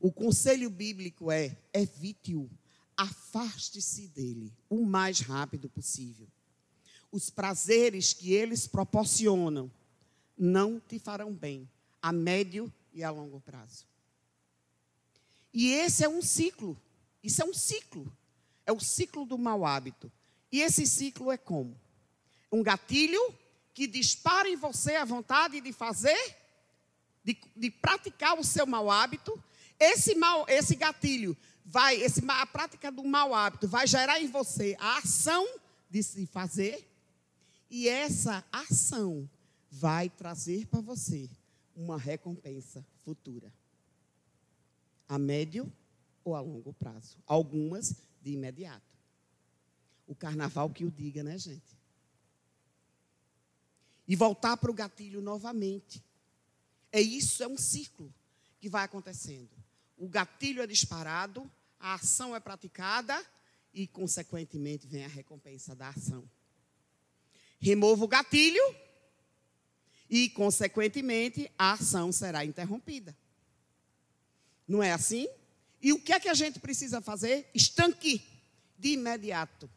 O 0.00 0.10
conselho 0.10 0.70
bíblico 0.70 1.30
é: 1.30 1.54
evite-o, 1.74 2.48
afaste-se 2.96 4.08
dele 4.08 4.50
o 4.66 4.86
mais 4.86 5.20
rápido 5.20 5.68
possível. 5.68 6.26
Os 7.12 7.28
prazeres 7.28 8.14
que 8.14 8.32
eles 8.32 8.66
proporcionam 8.66 9.70
não 10.38 10.80
te 10.80 10.98
farão 10.98 11.34
bem 11.34 11.68
a 12.00 12.10
médio 12.10 12.72
e 12.94 13.04
a 13.04 13.10
longo 13.10 13.42
prazo. 13.42 13.86
E 15.52 15.70
esse 15.70 16.02
é 16.02 16.08
um 16.08 16.22
ciclo. 16.22 16.80
Isso 17.22 17.42
é 17.42 17.44
um 17.44 17.52
ciclo. 17.52 18.10
É 18.64 18.72
o 18.72 18.80
ciclo 18.80 19.26
do 19.26 19.36
mau 19.36 19.66
hábito. 19.66 20.10
E 20.50 20.62
esse 20.62 20.86
ciclo 20.86 21.30
é 21.30 21.36
como? 21.36 21.78
Um 22.50 22.62
gatilho 22.62 23.20
que 23.78 23.86
dispara 23.86 24.48
em 24.48 24.56
você 24.56 24.96
a 24.96 25.04
vontade 25.04 25.60
de 25.60 25.72
fazer, 25.72 26.36
de, 27.22 27.38
de 27.54 27.70
praticar 27.70 28.36
o 28.36 28.42
seu 28.42 28.66
mau 28.66 28.90
hábito, 28.90 29.40
esse, 29.78 30.16
mal, 30.16 30.44
esse 30.48 30.74
gatilho 30.74 31.36
vai, 31.64 31.94
esse, 31.94 32.20
a 32.28 32.44
prática 32.44 32.90
do 32.90 33.04
mau 33.04 33.32
hábito 33.32 33.68
vai 33.68 33.86
gerar 33.86 34.20
em 34.20 34.26
você 34.26 34.76
a 34.80 34.98
ação 34.98 35.46
de 35.88 36.02
se 36.02 36.26
fazer, 36.26 36.90
e 37.70 37.88
essa 37.88 38.44
ação 38.50 39.30
vai 39.70 40.08
trazer 40.08 40.66
para 40.66 40.80
você 40.80 41.30
uma 41.76 41.96
recompensa 41.96 42.84
futura. 43.04 43.52
A 45.08 45.20
médio 45.20 45.72
ou 46.24 46.34
a 46.34 46.40
longo 46.40 46.72
prazo. 46.72 47.16
Algumas 47.28 47.94
de 48.20 48.32
imediato. 48.32 48.98
O 50.04 50.16
carnaval 50.16 50.68
que 50.68 50.84
o 50.84 50.90
diga, 50.90 51.22
né, 51.22 51.38
gente? 51.38 51.77
E 54.08 54.16
voltar 54.16 54.56
para 54.56 54.70
o 54.70 54.74
gatilho 54.74 55.20
novamente. 55.20 56.02
É 56.90 57.00
isso, 57.00 57.42
é 57.42 57.46
um 57.46 57.58
ciclo 57.58 58.12
que 58.58 58.68
vai 58.68 58.84
acontecendo. 58.84 59.50
O 59.96 60.08
gatilho 60.08 60.62
é 60.62 60.66
disparado, 60.66 61.48
a 61.78 61.94
ação 61.94 62.34
é 62.34 62.40
praticada 62.40 63.22
e, 63.72 63.86
consequentemente, 63.86 64.86
vem 64.86 65.04
a 65.04 65.08
recompensa 65.08 65.74
da 65.74 65.90
ação. 65.90 66.28
Remova 67.60 68.04
o 68.04 68.08
gatilho 68.08 68.62
e, 70.08 70.30
consequentemente, 70.30 71.50
a 71.58 71.72
ação 71.72 72.10
será 72.10 72.44
interrompida. 72.44 73.16
Não 74.66 74.82
é 74.82 74.92
assim? 74.92 75.28
E 75.80 75.92
o 75.92 76.00
que 76.00 76.12
é 76.12 76.20
que 76.20 76.28
a 76.28 76.34
gente 76.34 76.58
precisa 76.58 77.00
fazer? 77.00 77.48
Estanque 77.54 78.22
de 78.78 78.90
imediato. 78.90 79.70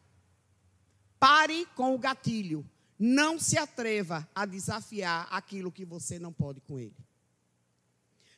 Pare 1.18 1.66
com 1.76 1.94
o 1.94 1.98
gatilho. 1.98 2.68
Não 3.04 3.36
se 3.36 3.58
atreva 3.58 4.28
a 4.32 4.46
desafiar 4.46 5.26
aquilo 5.28 5.72
que 5.72 5.84
você 5.84 6.20
não 6.20 6.32
pode 6.32 6.60
com 6.60 6.78
ele. 6.78 6.94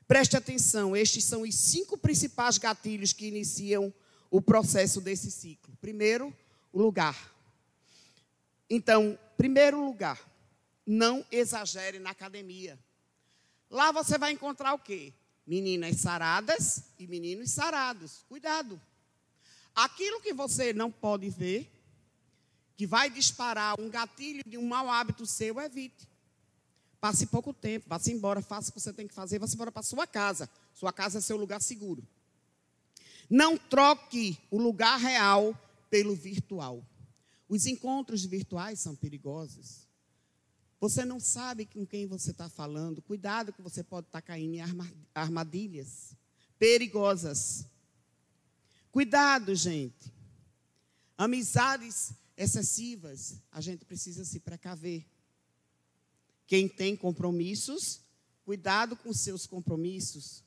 Preste 0.08 0.38
atenção, 0.38 0.96
estes 0.96 1.22
são 1.24 1.42
os 1.42 1.54
cinco 1.54 1.98
principais 1.98 2.56
gatilhos 2.56 3.12
que 3.12 3.26
iniciam 3.26 3.92
o 4.30 4.40
processo 4.40 5.02
desse 5.02 5.30
ciclo. 5.30 5.76
Primeiro, 5.82 6.34
o 6.72 6.80
lugar. 6.80 7.30
Então, 8.70 9.18
primeiro 9.36 9.84
lugar, 9.84 10.18
não 10.86 11.22
exagere 11.30 11.98
na 11.98 12.12
academia. 12.12 12.78
Lá 13.68 13.92
você 13.92 14.16
vai 14.16 14.32
encontrar 14.32 14.72
o 14.72 14.78
quê? 14.78 15.12
Meninas 15.46 15.96
saradas 15.96 16.84
e 16.98 17.06
meninos 17.06 17.50
sarados. 17.50 18.24
Cuidado. 18.30 18.80
Aquilo 19.74 20.22
que 20.22 20.32
você 20.32 20.72
não 20.72 20.90
pode 20.90 21.28
ver, 21.28 21.70
que 22.76 22.86
vai 22.86 23.08
disparar 23.08 23.78
um 23.80 23.88
gatilho 23.88 24.42
de 24.46 24.58
um 24.58 24.66
mau 24.66 24.90
hábito 24.90 25.26
seu, 25.26 25.60
evite. 25.60 26.08
Passe 27.00 27.26
pouco 27.26 27.52
tempo, 27.52 27.86
vá-se 27.88 28.12
embora, 28.12 28.40
faça 28.40 28.70
o 28.70 28.72
que 28.72 28.80
você 28.80 28.92
tem 28.92 29.06
que 29.06 29.14
fazer, 29.14 29.38
vá-se 29.38 29.54
embora 29.54 29.70
para 29.70 29.82
sua 29.82 30.06
casa. 30.06 30.48
Sua 30.72 30.92
casa 30.92 31.18
é 31.18 31.20
seu 31.20 31.36
lugar 31.36 31.60
seguro. 31.60 32.06
Não 33.28 33.56
troque 33.56 34.38
o 34.50 34.58
lugar 34.58 34.98
real 34.98 35.58
pelo 35.90 36.14
virtual. 36.14 36.84
Os 37.48 37.66
encontros 37.66 38.24
virtuais 38.24 38.80
são 38.80 38.96
perigosos. 38.96 39.86
Você 40.80 41.04
não 41.04 41.20
sabe 41.20 41.66
com 41.66 41.86
quem 41.86 42.06
você 42.06 42.30
está 42.30 42.48
falando. 42.48 43.00
Cuidado 43.02 43.52
que 43.52 43.62
você 43.62 43.82
pode 43.82 44.06
estar 44.06 44.20
tá 44.20 44.26
caindo 44.26 44.54
em 44.54 44.60
armadilhas 45.14 46.16
perigosas. 46.58 47.66
Cuidado, 48.90 49.54
gente. 49.54 50.12
Amizades 51.16 52.12
excessivas, 52.36 53.40
a 53.50 53.60
gente 53.60 53.84
precisa 53.84 54.24
se 54.24 54.40
precaver. 54.40 55.04
Quem 56.46 56.68
tem 56.68 56.96
compromissos, 56.96 58.00
cuidado 58.44 58.96
com 58.96 59.12
seus 59.12 59.46
compromissos. 59.46 60.42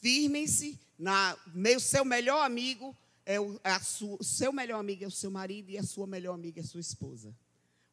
Firmem-se 0.00 0.78
na 0.98 1.36
meu 1.54 1.80
seu 1.80 2.04
melhor 2.04 2.44
amigo 2.44 2.96
é 3.24 3.40
o, 3.40 3.60
sua, 3.82 4.18
seu 4.22 4.52
melhor 4.52 4.78
amigo 4.78 5.04
é 5.04 5.06
o 5.06 5.10
seu 5.10 5.30
marido 5.30 5.70
e 5.70 5.78
a 5.78 5.82
sua 5.82 6.06
melhor 6.06 6.34
amiga 6.34 6.60
é 6.60 6.62
a 6.62 6.66
sua 6.66 6.80
esposa. 6.80 7.34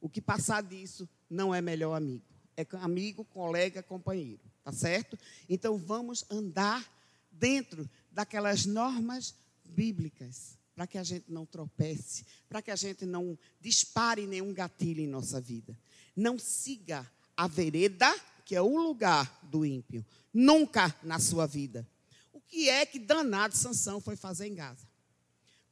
O 0.02 0.10
que 0.10 0.22
passar 0.22 0.62
disso 0.62 1.08
não 1.30 1.54
é 1.54 1.62
melhor 1.62 1.96
amigo, 1.96 2.24
é 2.56 2.66
amigo, 2.78 3.26
colega, 3.26 3.84
companheiro, 3.84 4.42
tá 4.64 4.72
certo? 4.72 5.18
Então 5.48 5.78
vamos 5.78 6.24
andar 6.30 6.88
dentro 7.32 7.90
daquelas 8.12 8.66
normas 8.66 9.36
bíblicas 9.64 10.59
para 10.80 10.88
que 10.88 10.98
a 10.98 11.04
gente 11.04 11.30
não 11.30 11.46
tropece, 11.46 12.26
para 12.48 12.62
que 12.62 12.72
a 12.72 12.76
gente 12.78 13.06
não 13.06 13.38
dispare 13.60 14.26
nenhum 14.26 14.54
gatilho 14.54 15.02
em 15.02 15.08
nossa 15.08 15.42
vida. 15.42 15.78
Não 16.16 16.40
siga 16.40 17.06
a 17.36 17.48
vereda, 17.48 18.10
que 18.46 18.56
é 18.56 18.62
o 18.62 18.78
lugar 18.78 19.42
do 19.44 19.66
ímpio, 19.66 20.06
nunca 20.34 20.96
na 21.04 21.20
sua 21.20 21.46
vida. 21.46 21.86
O 22.32 22.40
que 22.40 22.70
é 22.70 22.86
que 22.86 22.98
danado 22.98 23.58
Sansão 23.58 24.00
foi 24.00 24.16
fazer 24.16 24.48
em 24.48 24.56
Gaza? 24.56 24.88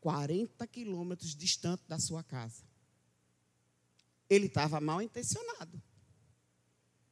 40 0.02 0.68
quilômetros 0.68 1.34
distante 1.34 1.84
da 1.88 2.00
sua 2.00 2.22
casa. 2.22 2.62
Ele 4.30 4.48
estava 4.48 4.82
mal 4.82 5.02
intencionado. 5.02 5.82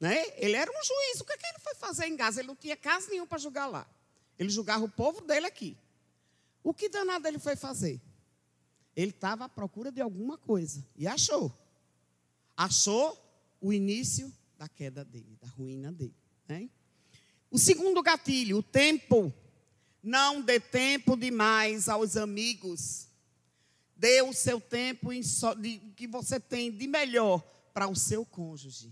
Né? 0.01 0.21
Ele 0.36 0.58
era 0.58 0.69
um 0.69 0.84
juiz. 0.84 1.21
O 1.21 1.23
que, 1.23 1.31
é 1.31 1.38
que 1.38 1.47
ele 1.47 1.60
foi 1.60 1.75
fazer 1.75 2.08
em 2.08 2.17
Gaza? 2.17 2.41
Ele 2.41 2.49
não 2.49 2.58
tinha 2.58 2.75
casa 2.75 3.10
nenhuma 3.10 3.27
para 3.27 3.38
julgar 3.38 3.67
lá. 3.67 3.88
Ele 4.38 4.49
julgava 4.49 4.84
o 4.84 4.89
povo 4.89 5.21
dele 5.21 5.45
aqui. 5.45 5.77
O 6.65 6.73
que 6.73 6.89
danado 6.89 7.28
ele 7.28 7.38
foi 7.38 7.56
fazer? 7.56 8.01
Ele 8.95 9.12
estava 9.12 9.45
à 9.45 9.49
procura 9.49 9.91
de 9.91 10.01
alguma 10.01 10.36
coisa 10.36 10.84
e 10.95 11.06
achou. 11.06 11.56
Achou 12.58 13.15
o 13.62 13.71
início 13.71 14.34
da 14.58 14.67
queda 14.67 15.06
dele, 15.06 15.38
da 15.39 15.47
ruína 15.47 15.91
dele. 15.91 16.15
Né? 16.47 16.67
O 17.51 17.60
segundo 17.60 18.01
gatilho, 18.01 18.58
o 18.58 18.63
tempo. 18.63 19.32
Não 20.01 20.41
dê 20.41 20.60
tempo 20.60 21.15
demais 21.15 21.88
aos 21.88 22.17
amigos. 22.17 23.10
Dê 23.95 24.23
o 24.23 24.34
seu 24.34 24.60
tempo 24.60 25.10
que 25.95 26.08
você 26.08 26.39
tem 26.39 26.71
de 26.71 26.88
melhor 26.88 27.41
para 27.75 27.88
o 27.88 27.95
seu 27.95 28.25
cônjuge. 28.25 28.91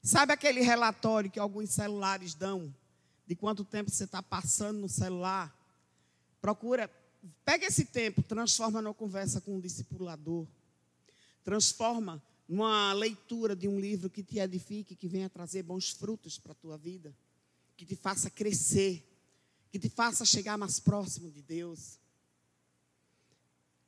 Sabe 0.00 0.34
aquele 0.34 0.60
relatório 0.60 1.28
que 1.28 1.40
alguns 1.40 1.70
celulares 1.70 2.32
dão 2.32 2.72
de 3.26 3.34
quanto 3.34 3.64
tempo 3.64 3.90
você 3.90 4.04
está 4.04 4.22
passando 4.22 4.78
no 4.78 4.88
celular? 4.88 5.59
Procura, 6.40 6.90
pega 7.44 7.66
esse 7.66 7.84
tempo, 7.84 8.22
transforma 8.22 8.80
numa 8.80 8.94
conversa 8.94 9.40
com 9.40 9.56
um 9.56 9.60
discipulador. 9.60 10.46
Transforma 11.44 12.22
uma 12.48 12.92
leitura 12.92 13.54
de 13.54 13.68
um 13.68 13.78
livro 13.78 14.10
que 14.10 14.22
te 14.22 14.38
edifique, 14.38 14.96
que 14.96 15.06
venha 15.06 15.30
trazer 15.30 15.62
bons 15.62 15.90
frutos 15.90 16.38
para 16.38 16.52
a 16.52 16.56
tua 16.56 16.76
vida, 16.76 17.14
que 17.76 17.84
te 17.86 17.94
faça 17.94 18.28
crescer, 18.28 19.06
que 19.70 19.78
te 19.78 19.88
faça 19.88 20.24
chegar 20.24 20.58
mais 20.58 20.80
próximo 20.80 21.30
de 21.30 21.42
Deus. 21.42 21.98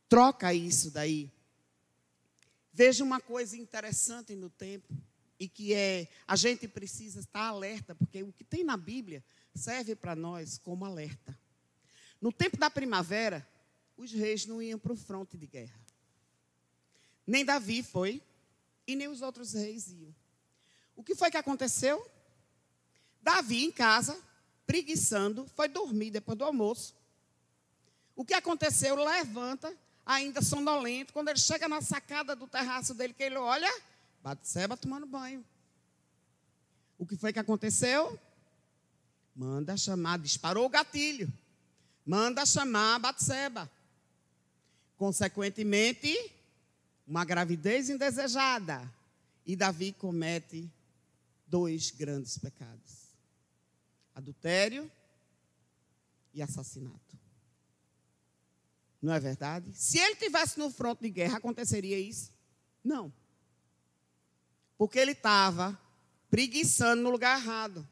Troca 0.09 0.55
isso 0.55 0.91
daí. 0.91 1.31
Veja 2.73 3.03
uma 3.03 3.21
coisa 3.21 3.57
interessante 3.57 4.35
no 4.35 4.49
tempo 4.49 4.95
e 5.39 5.49
que 5.49 5.75
é 5.75 6.09
a 6.27 6.37
gente 6.37 6.69
precisa 6.69 7.19
estar 7.19 7.49
alerta, 7.49 7.95
porque 7.95 8.23
o 8.23 8.33
que 8.33 8.45
tem 8.45 8.63
na 8.63 8.77
Bíblia 8.77 9.25
serve 9.55 9.97
para 9.97 10.15
nós 10.15 10.57
como 10.59 10.85
alerta. 10.85 11.37
No 12.23 12.33
tempo 12.33 12.57
da 12.57 12.71
primavera, 12.71 13.45
os 13.97 14.13
reis 14.13 14.47
não 14.47 14.63
iam 14.63 14.79
para 14.79 14.93
o 14.93 14.97
fronte 14.97 15.37
de 15.37 15.45
guerra. 15.45 15.81
Nem 17.27 17.45
Davi 17.45 17.83
foi, 17.83 18.23
e 18.87 18.95
nem 18.95 19.09
os 19.09 19.21
outros 19.21 19.55
reis 19.55 19.89
iam. 19.89 20.15
O 20.95 21.03
que 21.03 21.17
foi 21.17 21.33
que 21.33 21.37
aconteceu? 21.37 22.09
Davi, 23.21 23.65
em 23.65 23.73
casa, 23.73 24.17
preguiçando, 24.65 25.49
foi 25.57 25.67
dormir 25.67 26.13
depois 26.13 26.39
do 26.39 26.45
almoço. 26.45 26.95
O 28.15 28.25
que 28.25 28.35
aconteceu? 28.35 28.95
Levanta, 28.95 29.77
ainda 30.07 30.41
sonolento, 30.41 31.13
quando 31.13 31.29
ele 31.29 31.41
chega 31.41 31.69
na 31.69 31.81
sacada 31.81 32.37
do 32.37 32.47
terraço 32.47 32.95
dele, 32.95 33.13
que 33.13 33.25
ele 33.25 33.37
olha, 33.37 33.69
Batseba 34.23 34.77
tomando 34.77 35.07
banho. 35.07 35.45
O 36.97 37.05
que 37.05 37.17
foi 37.17 37.33
que 37.33 37.41
aconteceu? 37.41 38.17
Manda 39.35 39.77
chamar, 39.77 40.21
disparou 40.21 40.67
o 40.67 40.69
gatilho. 40.69 41.33
Manda 42.05 42.45
chamar 42.45 42.99
Batseba. 42.99 43.71
Consequentemente, 44.97 46.33
uma 47.07 47.25
gravidez 47.25 47.89
indesejada. 47.89 48.91
E 49.45 49.57
Davi 49.57 49.93
comete 49.93 50.71
dois 51.47 51.91
grandes 51.91 52.39
pecados: 52.39 53.15
adultério 54.15 54.91
e 56.33 56.41
assassinato. 56.41 57.19
Não 59.01 59.13
é 59.13 59.19
verdade? 59.19 59.69
Se 59.75 59.99
ele 59.99 60.15
tivesse 60.15 60.59
no 60.59 60.71
fronte 60.71 61.01
de 61.01 61.11
guerra, 61.11 61.39
aconteceria 61.39 61.99
isso? 61.99 62.33
Não. 62.85 63.13
Porque 64.79 64.99
ele 64.99 65.11
estava 65.11 65.79
preguiçando 66.31 67.03
no 67.03 67.11
lugar 67.11 67.39
errado. 67.39 67.87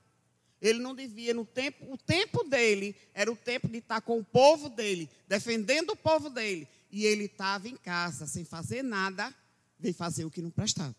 Ele 0.60 0.78
não 0.78 0.94
devia, 0.94 1.32
no 1.32 1.44
tempo, 1.44 1.90
o 1.90 1.96
tempo 1.96 2.44
dele 2.44 2.94
era 3.14 3.32
o 3.32 3.36
tempo 3.36 3.66
de 3.66 3.78
estar 3.78 4.00
com 4.02 4.18
o 4.18 4.24
povo 4.24 4.68
dele, 4.68 5.08
defendendo 5.26 5.90
o 5.90 5.96
povo 5.96 6.28
dele. 6.28 6.68
E 6.90 7.06
ele 7.06 7.24
estava 7.24 7.68
em 7.68 7.76
casa, 7.76 8.26
sem 8.26 8.44
fazer 8.44 8.82
nada, 8.82 9.34
veio 9.78 9.94
fazer 9.94 10.24
o 10.24 10.30
que 10.30 10.42
não 10.42 10.50
prestava. 10.50 10.94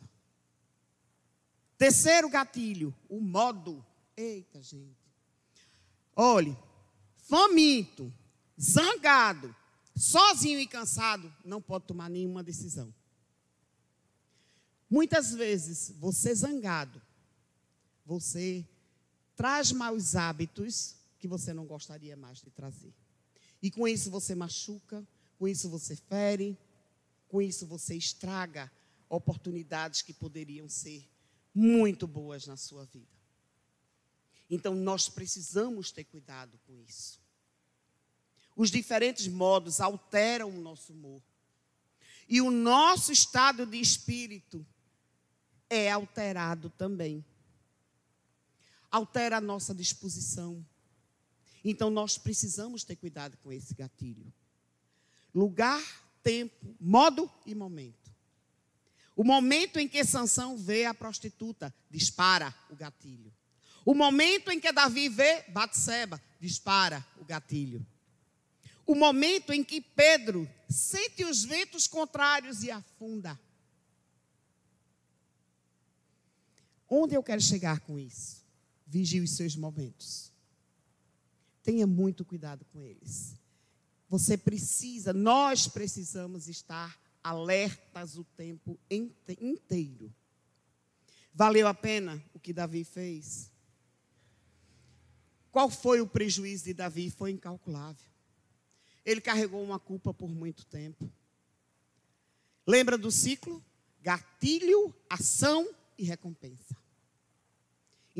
Terceiro 1.77 2.29
gatilho, 2.29 2.95
o 3.07 3.19
modo. 3.19 3.85
Eita, 4.17 4.61
gente. 4.61 4.97
Olhe, 6.15 6.57
faminto, 7.15 8.11
zangado, 8.59 9.55
sozinho 9.95 10.59
e 10.59 10.67
cansado, 10.67 11.33
não 11.45 11.61
pode 11.61 11.85
tomar 11.85 12.09
nenhuma 12.09 12.43
decisão. 12.43 12.93
Muitas 14.89 15.33
vezes, 15.33 15.93
você 15.97 16.35
zangado, 16.35 17.01
você 18.05 18.67
traz 19.41 19.71
maus 19.71 20.15
hábitos 20.15 20.95
que 21.17 21.27
você 21.27 21.51
não 21.51 21.65
gostaria 21.65 22.15
mais 22.15 22.37
de 22.37 22.51
trazer. 22.51 22.93
E 23.59 23.71
com 23.71 23.87
isso 23.87 24.11
você 24.11 24.35
machuca, 24.35 25.03
com 25.39 25.47
isso 25.47 25.67
você 25.67 25.95
fere, 25.95 26.55
com 27.27 27.41
isso 27.41 27.65
você 27.65 27.95
estraga 27.95 28.71
oportunidades 29.09 30.03
que 30.03 30.13
poderiam 30.13 30.69
ser 30.69 31.09
muito 31.55 32.05
boas 32.05 32.45
na 32.45 32.55
sua 32.55 32.85
vida. 32.85 33.09
Então 34.47 34.75
nós 34.75 35.09
precisamos 35.09 35.91
ter 35.91 36.03
cuidado 36.03 36.59
com 36.67 36.79
isso. 36.87 37.19
Os 38.55 38.69
diferentes 38.69 39.27
modos 39.27 39.81
alteram 39.81 40.51
o 40.51 40.61
nosso 40.61 40.93
humor. 40.93 41.19
E 42.29 42.41
o 42.41 42.51
nosso 42.51 43.11
estado 43.11 43.65
de 43.65 43.81
espírito 43.81 44.63
é 45.67 45.89
alterado 45.89 46.69
também. 46.69 47.25
Altera 48.91 49.37
a 49.37 49.41
nossa 49.41 49.73
disposição. 49.73 50.65
Então 51.63 51.89
nós 51.89 52.17
precisamos 52.17 52.83
ter 52.83 52.95
cuidado 52.95 53.37
com 53.37 53.51
esse 53.51 53.73
gatilho. 53.73 54.31
Lugar, 55.33 55.81
tempo, 56.21 56.75
modo 56.79 57.29
e 57.45 57.55
momento. 57.55 58.11
O 59.15 59.23
momento 59.23 59.77
em 59.77 59.87
que 59.87 60.03
Sansão 60.03 60.57
vê 60.57 60.85
a 60.85 60.93
prostituta, 60.93 61.73
dispara 61.89 62.53
o 62.69 62.75
gatilho. 62.75 63.31
O 63.85 63.93
momento 63.93 64.51
em 64.51 64.59
que 64.59 64.71
Davi 64.71 65.09
vê 65.09 65.43
Batseba, 65.49 66.21
dispara 66.39 67.05
o 67.19 67.25
gatilho. 67.25 67.85
O 68.85 68.95
momento 68.95 69.53
em 69.53 69.63
que 69.63 69.79
Pedro 69.81 70.49
sente 70.69 71.23
os 71.23 71.43
ventos 71.43 71.87
contrários 71.87 72.63
e 72.63 72.71
afunda. 72.71 73.39
Onde 76.89 77.15
eu 77.15 77.23
quero 77.23 77.41
chegar 77.41 77.79
com 77.79 77.97
isso? 77.97 78.40
Vigie 78.91 79.21
os 79.21 79.31
seus 79.31 79.55
momentos. 79.55 80.33
Tenha 81.63 81.87
muito 81.87 82.25
cuidado 82.25 82.65
com 82.65 82.81
eles. 82.81 83.37
Você 84.09 84.37
precisa, 84.37 85.13
nós 85.13 85.65
precisamos 85.69 86.49
estar 86.49 86.99
alertas 87.23 88.17
o 88.17 88.25
tempo 88.25 88.77
inteiro. 88.89 90.13
Valeu 91.33 91.69
a 91.69 91.73
pena 91.73 92.21
o 92.33 92.39
que 92.39 92.51
Davi 92.51 92.83
fez? 92.83 93.49
Qual 95.53 95.69
foi 95.69 96.01
o 96.01 96.07
prejuízo 96.07 96.65
de 96.65 96.73
Davi? 96.73 97.09
Foi 97.09 97.31
incalculável. 97.31 98.11
Ele 99.05 99.21
carregou 99.21 99.63
uma 99.63 99.79
culpa 99.79 100.13
por 100.13 100.29
muito 100.29 100.65
tempo. 100.65 101.09
Lembra 102.67 102.97
do 102.97 103.09
ciclo? 103.09 103.63
Gatilho, 104.01 104.93
ação 105.09 105.73
e 105.97 106.03
recompensa. 106.03 106.80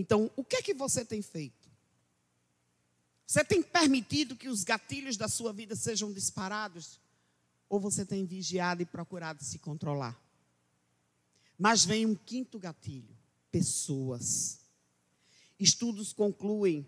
Então, 0.02 0.32
o 0.36 0.44
que 0.44 0.56
é 0.56 0.62
que 0.64 0.74
você 0.74 1.06
tem 1.06 1.22
feito? 1.22 1.70
Você 3.28 3.44
tem 3.46 3.62
permitido 3.62 4.36
que 4.36 4.50
os 4.50 4.64
gatilhos 4.64 5.16
da 5.16 5.28
sua 5.28 5.54
vida 5.54 5.76
sejam 5.76 6.12
disparados? 6.12 7.00
Ou 7.70 7.80
você 7.80 8.04
tem 8.04 8.26
vigiado 8.26 8.82
e 8.82 8.86
procurado 8.86 9.44
se 9.44 9.60
controlar? 9.60 10.20
Mas 11.56 11.86
vem 11.86 12.08
um 12.08 12.16
quinto 12.16 12.58
gatilho: 12.58 13.16
pessoas. 13.52 14.62
Estudos 15.60 16.12
concluem 16.12 16.84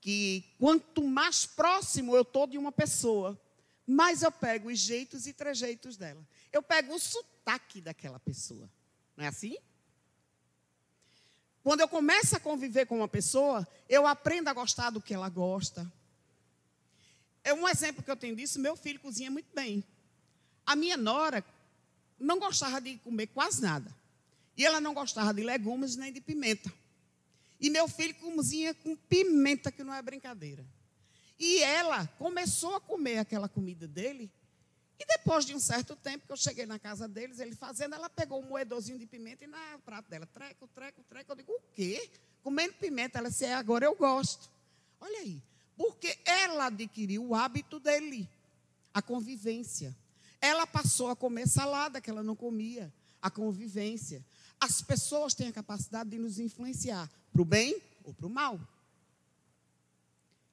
que 0.00 0.54
quanto 0.56 1.02
mais 1.02 1.44
próximo 1.44 2.14
eu 2.14 2.22
estou 2.22 2.46
de 2.46 2.56
uma 2.56 2.70
pessoa, 2.70 3.36
mais 3.84 4.22
eu 4.22 4.30
pego 4.30 4.70
os 4.70 4.78
jeitos 4.78 5.26
e 5.26 5.32
trejeitos 5.32 5.96
dela. 5.96 6.24
Eu 6.52 6.62
pego 6.62 6.94
o 6.94 7.00
sotaque 7.00 7.80
daquela 7.80 8.20
pessoa. 8.20 8.70
Não 9.16 9.24
é 9.24 9.26
assim? 9.26 9.56
Quando 11.64 11.80
eu 11.80 11.88
começo 11.88 12.36
a 12.36 12.40
conviver 12.40 12.84
com 12.84 12.98
uma 12.98 13.08
pessoa, 13.08 13.66
eu 13.88 14.06
aprendo 14.06 14.48
a 14.48 14.52
gostar 14.52 14.90
do 14.90 15.00
que 15.00 15.14
ela 15.14 15.30
gosta. 15.30 15.90
É 17.42 17.54
um 17.54 17.66
exemplo 17.66 18.02
que 18.02 18.10
eu 18.10 18.16
tenho 18.16 18.36
disso, 18.36 18.60
meu 18.60 18.76
filho 18.76 19.00
cozinha 19.00 19.30
muito 19.30 19.48
bem. 19.54 19.82
A 20.66 20.76
minha 20.76 20.98
nora 20.98 21.42
não 22.20 22.38
gostava 22.38 22.82
de 22.82 22.98
comer 22.98 23.28
quase 23.28 23.62
nada. 23.62 23.90
E 24.54 24.64
ela 24.64 24.78
não 24.78 24.92
gostava 24.92 25.32
de 25.32 25.42
legumes 25.42 25.96
nem 25.96 26.12
de 26.12 26.20
pimenta. 26.20 26.70
E 27.58 27.70
meu 27.70 27.88
filho 27.88 28.14
cozinha 28.16 28.74
com 28.74 28.94
pimenta, 28.94 29.72
que 29.72 29.82
não 29.82 29.94
é 29.94 30.02
brincadeira. 30.02 30.62
E 31.38 31.62
ela 31.62 32.06
começou 32.18 32.76
a 32.76 32.80
comer 32.80 33.18
aquela 33.18 33.48
comida 33.48 33.88
dele. 33.88 34.30
E 34.98 35.04
depois 35.06 35.44
de 35.44 35.54
um 35.54 35.58
certo 35.58 35.96
tempo 35.96 36.26
que 36.26 36.32
eu 36.32 36.36
cheguei 36.36 36.66
na 36.66 36.78
casa 36.78 37.08
deles, 37.08 37.40
ele 37.40 37.54
fazendo, 37.54 37.94
ela 37.94 38.08
pegou 38.08 38.40
um 38.40 38.48
moedorzinho 38.48 38.98
de 38.98 39.06
pimenta 39.06 39.44
e 39.44 39.46
no 39.46 39.56
prato 39.84 40.08
dela, 40.08 40.26
treco, 40.26 40.68
treco, 40.68 41.02
treco. 41.08 41.32
Eu 41.32 41.36
digo, 41.36 41.52
o 41.52 41.60
quê? 41.74 42.10
Comendo 42.42 42.74
pimenta. 42.74 43.18
Ela 43.18 43.28
disse, 43.28 43.44
é, 43.44 43.54
agora 43.54 43.84
eu 43.84 43.94
gosto. 43.96 44.48
Olha 45.00 45.18
aí. 45.20 45.42
Porque 45.76 46.16
ela 46.24 46.66
adquiriu 46.66 47.26
o 47.26 47.34
hábito 47.34 47.80
dele, 47.80 48.28
a 48.92 49.02
convivência. 49.02 49.94
Ela 50.40 50.66
passou 50.66 51.08
a 51.08 51.16
comer 51.16 51.48
salada 51.48 52.00
que 52.00 52.08
ela 52.08 52.22
não 52.22 52.36
comia, 52.36 52.92
a 53.20 53.30
convivência. 53.30 54.24
As 54.60 54.80
pessoas 54.80 55.34
têm 55.34 55.48
a 55.48 55.52
capacidade 55.52 56.10
de 56.10 56.18
nos 56.18 56.38
influenciar 56.38 57.10
para 57.32 57.42
o 57.42 57.44
bem 57.44 57.80
ou 58.04 58.14
para 58.14 58.26
o 58.26 58.30
mal. 58.30 58.60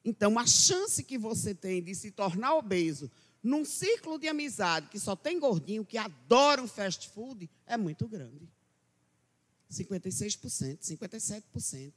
Então, 0.04 0.36
a 0.38 0.46
chance 0.46 1.04
que 1.04 1.16
você 1.16 1.54
tem 1.54 1.80
de 1.80 1.94
se 1.94 2.10
tornar 2.10 2.54
obeso 2.56 3.08
num 3.42 3.64
círculo 3.64 4.18
de 4.18 4.28
amizade 4.28 4.88
que 4.88 4.98
só 4.98 5.16
tem 5.16 5.40
gordinho, 5.40 5.84
que 5.84 5.98
adoram 5.98 6.68
fast 6.68 7.08
food, 7.08 7.50
é 7.66 7.76
muito 7.76 8.06
grande. 8.06 8.48
56%, 9.70 10.78
57%. 10.80 11.92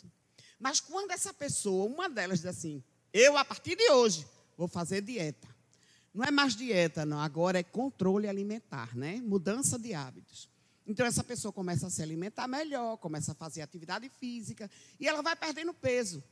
Mas 0.59 0.79
quando 0.79 1.11
essa 1.11 1.33
pessoa, 1.33 1.85
uma 1.85 2.09
delas 2.09 2.39
diz 2.39 2.47
assim, 2.47 2.83
eu 3.13 3.37
a 3.37 3.45
partir 3.45 3.75
de 3.75 3.91
hoje 3.91 4.25
vou 4.57 4.67
fazer 4.67 5.01
dieta. 5.01 5.47
Não 6.13 6.23
é 6.23 6.31
mais 6.31 6.55
dieta, 6.55 7.05
não, 7.05 7.19
agora 7.19 7.59
é 7.59 7.63
controle 7.63 8.27
alimentar, 8.27 8.95
né? 8.95 9.17
Mudança 9.17 9.77
de 9.77 9.93
hábitos. 9.93 10.49
Então 10.87 11.05
essa 11.05 11.23
pessoa 11.23 11.51
começa 11.51 11.87
a 11.87 11.89
se 11.89 12.01
alimentar 12.01 12.47
melhor, 12.47 12.97
começa 12.97 13.33
a 13.33 13.35
fazer 13.35 13.61
atividade 13.61 14.09
física 14.09 14.69
e 14.99 15.07
ela 15.07 15.21
vai 15.21 15.35
perdendo 15.35 15.73
peso. 15.73 16.23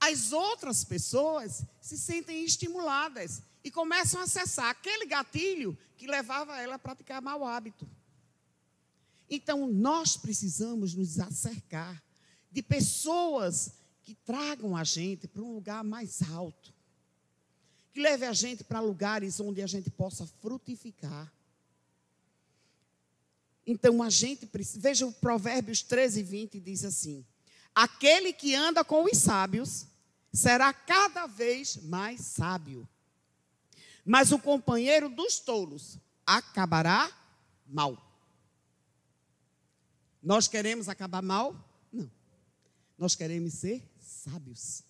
As 0.00 0.32
outras 0.32 0.82
pessoas 0.82 1.62
se 1.80 1.98
sentem 1.98 2.42
estimuladas 2.42 3.42
e 3.62 3.70
começam 3.70 4.20
a 4.20 4.24
acessar 4.24 4.70
aquele 4.70 5.04
gatilho 5.04 5.76
que 5.96 6.06
levava 6.06 6.58
ela 6.58 6.76
a 6.76 6.78
praticar 6.78 7.20
mau 7.20 7.44
hábito. 7.44 7.86
Então 9.28 9.66
nós 9.68 10.16
precisamos 10.16 10.94
nos 10.94 11.20
acercar 11.20 12.02
de 12.50 12.62
pessoas 12.62 13.74
que 14.02 14.14
tragam 14.14 14.74
a 14.74 14.82
gente 14.82 15.28
para 15.28 15.42
um 15.42 15.54
lugar 15.54 15.84
mais 15.84 16.22
alto, 16.30 16.72
que 17.92 18.00
leve 18.00 18.24
a 18.24 18.32
gente 18.32 18.64
para 18.64 18.80
lugares 18.80 19.38
onde 19.38 19.62
a 19.62 19.66
gente 19.66 19.90
possa 19.90 20.26
frutificar. 20.40 21.30
Então 23.66 24.02
a 24.02 24.08
gente 24.08 24.46
precisa. 24.46 24.80
Veja 24.80 25.06
o 25.06 25.12
Provérbios 25.12 25.82
13, 25.82 26.22
20 26.22 26.58
diz 26.58 26.84
assim: 26.84 27.24
Aquele 27.74 28.32
que 28.32 28.54
anda 28.54 28.82
com 28.82 29.04
os 29.04 29.16
sábios 29.18 29.86
será 30.32 30.72
cada 30.72 31.26
vez 31.26 31.76
mais 31.76 32.20
sábio. 32.20 32.88
Mas 34.04 34.32
o 34.32 34.38
companheiro 34.38 35.08
dos 35.08 35.38
tolos 35.38 35.98
acabará 36.26 37.10
mal. 37.66 38.06
Nós 40.22 40.48
queremos 40.48 40.88
acabar 40.88 41.22
mal? 41.22 41.54
Não. 41.92 42.10
Nós 42.98 43.14
queremos 43.14 43.54
ser 43.54 43.82
sábios. 43.98 44.82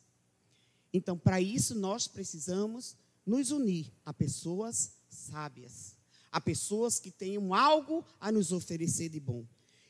Então, 0.93 1.17
para 1.17 1.41
isso, 1.41 1.75
nós 1.75 2.09
precisamos 2.09 2.97
nos 3.25 3.51
unir 3.51 3.93
a 4.05 4.13
pessoas 4.13 4.93
sábias 5.09 6.01
a 6.31 6.41
pessoas 6.41 6.99
que 6.99 7.11
tenham 7.11 7.53
algo 7.53 8.05
a 8.21 8.31
nos 8.31 8.53
oferecer 8.53 9.09
de 9.09 9.19
bom. 9.19 9.47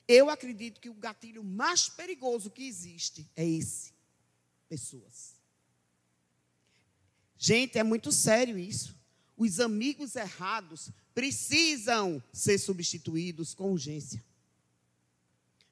Eu 0.08 0.30
acredito 0.30 0.80
que 0.80 0.88
o 0.88 0.94
gatilho 0.94 1.44
mais 1.44 1.88
perigoso 1.88 2.50
que 2.50 2.66
existe 2.66 3.30
é 3.36 3.46
esse: 3.46 3.92
pessoas. 4.68 5.38
Gente, 7.42 7.78
é 7.78 7.82
muito 7.82 8.12
sério 8.12 8.58
isso. 8.58 8.94
Os 9.34 9.60
amigos 9.60 10.14
errados 10.14 10.90
precisam 11.14 12.22
ser 12.30 12.58
substituídos 12.58 13.54
com 13.54 13.72
urgência. 13.72 14.22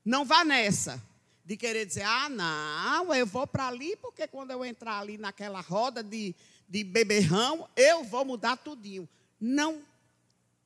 Não 0.02 0.24
vá 0.24 0.46
nessa 0.46 1.00
de 1.44 1.58
querer 1.58 1.84
dizer, 1.84 2.04
ah, 2.04 2.30
não, 2.30 3.14
eu 3.14 3.26
vou 3.26 3.46
para 3.46 3.68
ali, 3.68 3.94
porque 3.96 4.26
quando 4.26 4.50
eu 4.50 4.64
entrar 4.64 4.98
ali 4.98 5.18
naquela 5.18 5.60
roda 5.60 6.02
de, 6.02 6.34
de 6.66 6.82
beberrão, 6.82 7.68
eu 7.76 8.02
vou 8.02 8.24
mudar 8.24 8.56
tudinho. 8.56 9.06
Não 9.38 9.82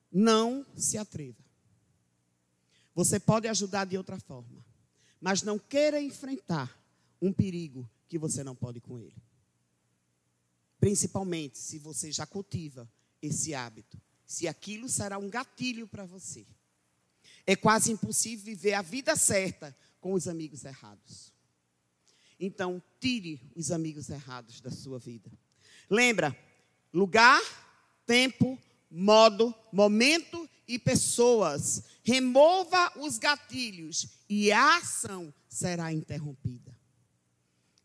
não 0.09 0.65
se 0.77 0.97
atreva. 0.97 1.43
Você 2.95 3.19
pode 3.19 3.47
ajudar 3.47 3.85
de 3.85 3.97
outra 3.97 4.17
forma, 4.19 4.63
mas 5.19 5.41
não 5.41 5.59
queira 5.59 5.99
enfrentar 5.99 6.79
um 7.21 7.33
perigo 7.33 7.89
que 8.07 8.17
você 8.17 8.41
não 8.41 8.55
pode 8.55 8.79
com 8.79 8.99
ele. 8.99 9.15
Principalmente 10.83 11.57
se 11.57 11.79
você 11.79 12.11
já 12.11 12.25
cultiva 12.25 12.91
esse 13.21 13.55
hábito, 13.55 13.97
se 14.25 14.49
aquilo 14.49 14.89
será 14.89 15.17
um 15.17 15.29
gatilho 15.29 15.87
para 15.87 16.03
você. 16.03 16.45
É 17.47 17.55
quase 17.55 17.89
impossível 17.89 18.43
viver 18.43 18.73
a 18.73 18.81
vida 18.81 19.15
certa 19.15 19.73
com 20.01 20.11
os 20.11 20.27
amigos 20.27 20.65
errados. 20.65 21.31
Então, 22.37 22.83
tire 22.99 23.39
os 23.55 23.71
amigos 23.71 24.09
errados 24.09 24.59
da 24.59 24.69
sua 24.69 24.99
vida. 24.99 25.31
Lembra, 25.89 26.37
lugar, 26.91 27.41
tempo, 28.05 28.59
modo, 28.91 29.55
momento 29.71 30.49
e 30.67 30.77
pessoas. 30.77 31.81
Remova 32.03 32.91
os 32.99 33.17
gatilhos 33.17 34.09
e 34.27 34.51
a 34.51 34.79
ação 34.79 35.33
será 35.47 35.93
interrompida. 35.93 36.72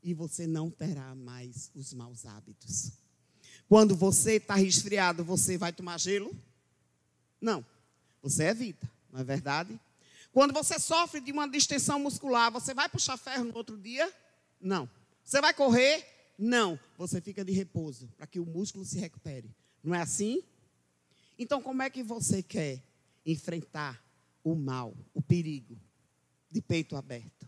E 0.02 0.14
você 0.14 0.46
não 0.46 0.70
terá 0.70 1.14
mais 1.14 1.70
os 1.74 1.92
maus 1.92 2.24
hábitos. 2.24 2.92
Quando 3.68 3.94
você 3.94 4.36
está 4.36 4.54
resfriado, 4.54 5.24
você 5.24 5.58
vai 5.58 5.72
tomar 5.72 5.98
gelo? 5.98 6.34
Não. 7.40 7.64
Você 8.22 8.44
evita, 8.44 8.90
não 9.12 9.20
é 9.20 9.24
verdade? 9.24 9.78
Quando 10.32 10.52
você 10.52 10.78
sofre 10.78 11.20
de 11.20 11.32
uma 11.32 11.48
distensão 11.48 11.98
muscular, 11.98 12.50
você 12.52 12.72
vai 12.72 12.88
puxar 12.88 13.16
ferro 13.16 13.44
no 13.44 13.56
outro 13.56 13.76
dia? 13.76 14.12
Não. 14.60 14.88
Você 15.24 15.40
vai 15.40 15.52
correr? 15.52 16.06
Não. 16.38 16.78
Você 16.96 17.20
fica 17.20 17.44
de 17.44 17.52
repouso 17.52 18.08
para 18.16 18.26
que 18.26 18.38
o 18.38 18.46
músculo 18.46 18.84
se 18.84 18.98
recupere. 18.98 19.50
Não 19.82 19.94
é 19.94 20.00
assim? 20.00 20.42
Então, 21.38 21.62
como 21.62 21.82
é 21.82 21.90
que 21.90 22.02
você 22.02 22.42
quer 22.42 22.82
enfrentar 23.24 24.02
o 24.44 24.54
mal, 24.54 24.94
o 25.14 25.22
perigo 25.22 25.78
de 26.50 26.60
peito 26.60 26.96
aberto? 26.96 27.47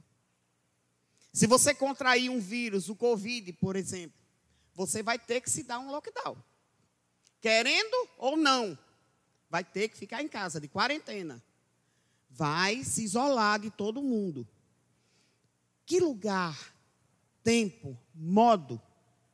Se 1.32 1.46
você 1.46 1.74
contrair 1.74 2.30
um 2.30 2.40
vírus, 2.40 2.88
o 2.88 2.96
Covid, 2.96 3.52
por 3.54 3.76
exemplo, 3.76 4.18
você 4.74 5.02
vai 5.02 5.18
ter 5.18 5.40
que 5.40 5.50
se 5.50 5.62
dar 5.62 5.78
um 5.78 5.90
lockdown. 5.90 6.36
Querendo 7.40 8.08
ou 8.18 8.36
não, 8.36 8.76
vai 9.48 9.64
ter 9.64 9.88
que 9.88 9.96
ficar 9.96 10.22
em 10.22 10.28
casa, 10.28 10.60
de 10.60 10.68
quarentena. 10.68 11.42
Vai 12.28 12.84
se 12.84 13.02
isolar 13.02 13.60
de 13.60 13.70
todo 13.70 14.02
mundo. 14.02 14.46
Que 15.86 16.00
lugar, 16.00 16.74
tempo, 17.42 17.98
modo, 18.14 18.80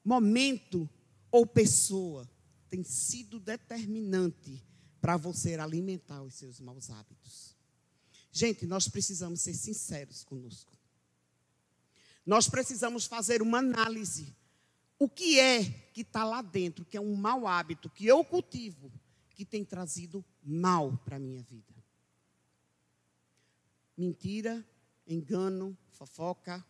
momento 0.05 0.89
ou 1.31 1.47
pessoa 1.47 2.29
tem 2.69 2.83
sido 2.83 3.39
determinante 3.39 4.63
para 5.01 5.17
você 5.17 5.55
alimentar 5.55 6.23
os 6.23 6.35
seus 6.35 6.61
maus 6.61 6.91
hábitos? 6.91 7.55
Gente, 8.31 8.67
nós 8.67 8.89
precisamos 8.89 9.41
ser 9.41 9.55
sinceros 9.55 10.23
conosco. 10.23 10.76
Nós 12.27 12.49
precisamos 12.49 13.07
fazer 13.07 13.41
uma 13.41 13.59
análise. 13.59 14.35
O 14.99 15.09
que 15.09 15.39
é 15.39 15.63
que 15.93 16.01
está 16.01 16.25
lá 16.25 16.43
dentro, 16.43 16.85
que 16.85 16.97
é 16.97 17.01
um 17.01 17.15
mau 17.15 17.47
hábito 17.47 17.89
que 17.89 18.05
eu 18.05 18.25
cultivo, 18.25 18.91
que 19.31 19.45
tem 19.45 19.65
trazido 19.65 20.25
mal 20.43 20.99
para 21.05 21.17
a 21.17 21.21
minha 21.21 21.41
vida? 21.43 21.73
Mentira, 23.97 24.67
engano, 25.07 25.79
fofoca, 25.93 26.65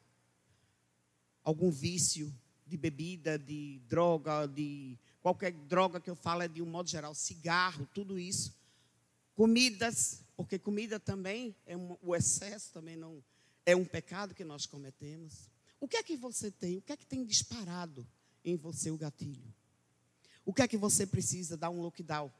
algum 1.42 1.70
vício 1.70 2.32
de 2.66 2.76
bebida, 2.76 3.38
de 3.38 3.80
droga, 3.88 4.46
de 4.46 4.98
qualquer 5.22 5.52
droga 5.52 6.00
que 6.00 6.10
eu 6.10 6.16
falo 6.16 6.42
é 6.42 6.48
de 6.48 6.60
um 6.60 6.66
modo 6.66 6.90
geral, 6.90 7.14
cigarro, 7.14 7.88
tudo 7.94 8.18
isso. 8.18 8.54
Comidas, 9.34 10.24
porque 10.36 10.58
comida 10.58 11.00
também 11.00 11.56
é 11.64 11.76
um, 11.76 11.96
o 12.02 12.14
excesso 12.14 12.72
também 12.72 12.96
não 12.96 13.22
é 13.66 13.74
um 13.74 13.84
pecado 13.84 14.32
que 14.32 14.44
nós 14.44 14.64
cometemos. 14.64 15.50
O 15.80 15.88
que 15.88 15.96
é 15.96 16.02
que 16.02 16.16
você 16.16 16.52
tem? 16.52 16.78
O 16.78 16.82
que 16.82 16.92
é 16.92 16.96
que 16.96 17.04
tem 17.04 17.24
disparado 17.24 18.06
em 18.44 18.56
você 18.56 18.92
o 18.92 18.96
gatilho? 18.96 19.52
O 20.44 20.54
que 20.54 20.62
é 20.62 20.68
que 20.68 20.76
você 20.76 21.04
precisa 21.04 21.56
dar 21.56 21.68
um 21.68 21.82
lockdown? 21.82 22.32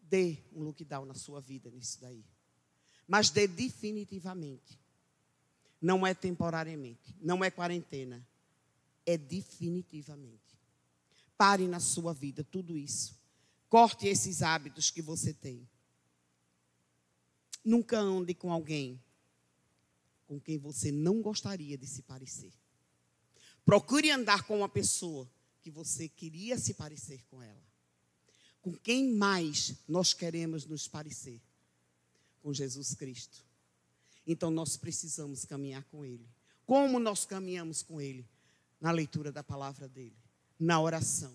Dê 0.00 0.38
um 0.54 0.62
lockdown 0.62 1.04
na 1.04 1.14
sua 1.14 1.40
vida 1.40 1.68
nisso 1.68 2.00
daí. 2.00 2.24
Mas 3.08 3.28
dê 3.28 3.48
definitivamente. 3.48 4.78
Não 5.82 6.06
é 6.06 6.14
temporariamente, 6.14 7.16
não 7.20 7.42
é 7.42 7.50
quarentena, 7.50 8.24
é 9.06 9.16
definitivamente. 9.16 10.58
Pare 11.38 11.66
na 11.66 11.80
sua 11.80 12.12
vida 12.12 12.44
tudo 12.44 12.76
isso. 12.76 13.18
Corte 13.68 14.06
esses 14.06 14.42
hábitos 14.42 14.90
que 14.90 15.00
você 15.00 15.32
tem. 15.32 15.66
Nunca 17.64 17.98
ande 17.98 18.34
com 18.34 18.52
alguém 18.52 19.00
com 20.30 20.38
quem 20.38 20.56
você 20.56 20.92
não 20.92 21.20
gostaria 21.20 21.76
de 21.76 21.88
se 21.88 22.02
parecer. 22.02 22.52
Procure 23.64 24.12
andar 24.12 24.44
com 24.44 24.58
uma 24.58 24.68
pessoa 24.68 25.28
que 25.60 25.72
você 25.72 26.08
queria 26.08 26.56
se 26.56 26.72
parecer 26.74 27.24
com 27.28 27.42
ela. 27.42 27.60
Com 28.62 28.72
quem 28.72 29.12
mais 29.12 29.74
nós 29.88 30.14
queremos 30.14 30.64
nos 30.66 30.86
parecer? 30.86 31.42
Com 32.40 32.54
Jesus 32.54 32.94
Cristo. 32.94 33.44
Então 34.24 34.52
nós 34.52 34.76
precisamos 34.76 35.44
caminhar 35.44 35.82
com 35.86 36.04
Ele. 36.04 36.28
Como 36.64 37.00
nós 37.00 37.24
caminhamos 37.24 37.82
com 37.82 38.00
Ele? 38.00 38.24
Na 38.80 38.92
leitura 38.92 39.32
da 39.32 39.42
palavra 39.42 39.88
dele, 39.88 40.16
na 40.56 40.80
oração. 40.80 41.34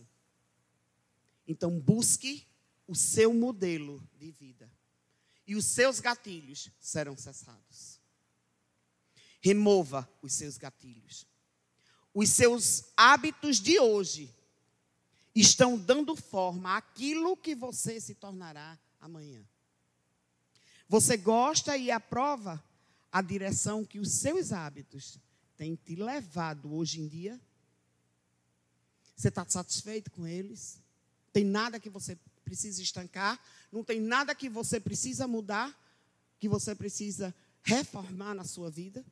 Então 1.46 1.78
busque 1.82 2.48
o 2.88 2.96
seu 2.96 3.34
modelo 3.34 4.02
de 4.18 4.32
vida. 4.32 4.72
E 5.46 5.54
os 5.54 5.66
seus 5.66 6.00
gatilhos 6.00 6.72
serão 6.80 7.18
cessados. 7.18 8.05
Remova 9.46 10.10
os 10.24 10.34
seus 10.34 10.58
gatilhos. 10.58 11.28
Os 12.12 12.32
seus 12.32 12.86
hábitos 12.98 13.58
de 13.58 13.80
hoje 13.80 14.34
estão 15.36 15.78
dando 15.78 16.16
forma 16.16 16.76
àquilo 16.76 17.38
que 17.38 17.54
você 17.54 18.02
se 18.02 18.16
tornará 18.16 18.76
amanhã. 19.00 19.46
Você 20.90 21.16
gosta 21.16 21.78
e 21.78 21.92
aprova 21.92 22.64
a 23.12 23.22
direção 23.22 23.86
que 23.86 24.00
os 24.00 24.14
seus 24.14 24.52
hábitos 24.52 25.20
têm 25.56 25.76
te 25.76 25.96
levado 25.96 26.74
hoje 26.74 27.00
em 27.00 27.08
dia? 27.08 27.40
Você 29.16 29.28
está 29.28 29.48
satisfeito 29.48 30.10
com 30.10 30.26
eles? 30.26 30.82
Tem 31.32 31.44
nada 31.44 31.80
que 31.80 31.92
você 31.92 32.18
precisa 32.44 32.82
estancar? 32.82 33.40
Não 33.72 33.84
tem 33.84 34.00
nada 34.00 34.34
que 34.34 34.50
você 34.50 34.80
precisa 34.80 35.28
mudar? 35.28 35.72
Que 36.40 36.50
você 36.50 36.74
precisa 36.74 37.32
reformar 37.62 38.34
na 38.34 38.44
sua 38.44 38.72
vida? 38.72 39.06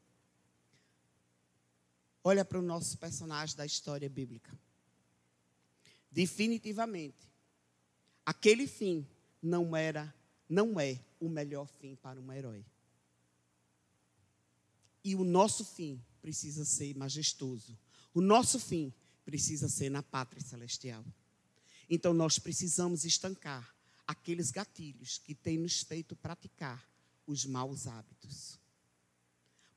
Olha 2.24 2.46
para 2.46 2.60
o 2.60 2.62
nosso 2.62 2.98
personagem 2.98 3.56
da 3.56 3.66
história 3.66 4.10
bíblica. 4.10 4.58
Definitivamente, 6.10 7.28
aquele 8.26 8.68
fim 8.68 9.06
não 9.42 9.76
era, 9.76 10.14
não 10.48 10.80
é 10.80 11.00
o 11.20 11.28
melhor 11.28 11.68
fim 11.80 11.96
para 11.96 12.22
um 12.22 12.32
herói. 12.32 12.64
E 15.04 15.16
o 15.16 15.24
nosso 15.24 15.66
fim 15.66 16.02
precisa 16.22 16.64
ser 16.64 16.96
majestoso. 16.96 17.78
O 18.14 18.22
nosso 18.22 18.60
fim 18.60 18.94
precisa 19.26 19.68
ser 19.68 19.90
na 19.90 20.02
pátria 20.02 20.42
celestial. 20.42 21.04
Então 21.90 22.14
nós 22.14 22.40
precisamos 22.40 23.04
estancar 23.04 23.76
aqueles 24.08 24.52
gatilhos 24.52 25.18
que 25.18 25.36
têm 25.36 25.58
nos 25.58 25.82
feito 25.82 26.16
praticar 26.16 26.88
os 27.28 27.46
maus 27.46 27.88
hábitos. 27.88 28.60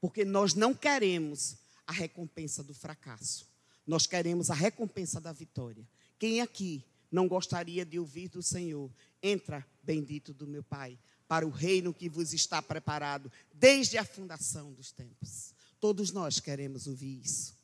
Porque 0.01 0.25
nós 0.25 0.55
não 0.55 0.75
queremos 0.75 1.57
a 1.87 1.93
recompensa 1.93 2.63
do 2.63 2.75
fracasso. 2.75 3.47
Nós 3.87 4.07
queremos 4.07 4.51
a 4.51 4.55
recompensa 4.55 5.21
da 5.21 5.33
vitória. 5.33 5.87
Quem 6.19 6.41
aqui 6.41 6.85
não 7.11 7.29
gostaria 7.29 7.85
de 7.85 7.99
ouvir 7.99 8.29
do 8.29 8.43
Senhor? 8.43 8.91
Entra, 9.23 9.65
bendito 9.83 10.35
do 10.35 10.47
meu 10.47 10.63
Pai, 10.63 10.99
para 11.29 11.47
o 11.47 11.51
reino 11.51 11.95
que 11.95 12.09
vos 12.09 12.33
está 12.33 12.61
preparado 12.61 13.31
desde 13.55 13.97
a 13.97 14.05
fundação 14.05 14.73
dos 14.73 14.91
tempos. 14.91 15.55
Todos 15.81 16.11
nós 16.11 16.41
queremos 16.41 16.87
ouvir 16.87 17.21
isso. 17.25 17.55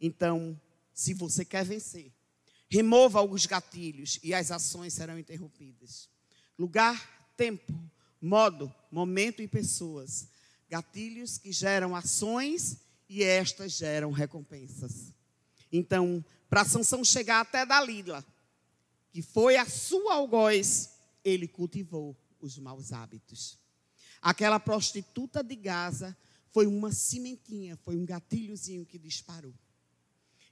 Então, 0.00 0.58
se 0.92 1.14
você 1.14 1.44
quer 1.44 1.64
vencer, 1.64 2.12
remova 2.68 3.22
os 3.22 3.46
gatilhos 3.46 4.18
e 4.22 4.34
as 4.34 4.50
ações 4.50 4.92
serão 4.92 5.18
interrompidas. 5.18 6.08
Lugar, 6.58 7.32
tempo, 7.36 7.72
modo, 8.20 8.72
momento 8.90 9.40
e 9.40 9.48
pessoas. 9.48 10.28
Gatilhos 10.68 11.38
que 11.38 11.52
geram 11.52 11.96
ações 11.96 12.78
e 13.10 13.24
estas 13.24 13.72
geram 13.72 14.12
recompensas. 14.12 15.12
Então, 15.72 16.24
para 16.48 16.64
Sansão 16.64 17.04
chegar 17.04 17.40
até 17.40 17.66
Dalila, 17.66 18.24
que 19.10 19.20
foi 19.20 19.56
a 19.56 19.68
sua 19.68 20.14
algoz, 20.14 20.90
ele 21.24 21.48
cultivou 21.48 22.16
os 22.40 22.56
maus 22.56 22.92
hábitos. 22.92 23.58
Aquela 24.22 24.60
prostituta 24.60 25.42
de 25.42 25.56
Gaza 25.56 26.16
foi 26.52 26.68
uma 26.68 26.92
cimentinha, 26.92 27.76
foi 27.78 27.96
um 27.96 28.04
gatilhozinho 28.04 28.86
que 28.86 28.96
disparou. 28.96 29.54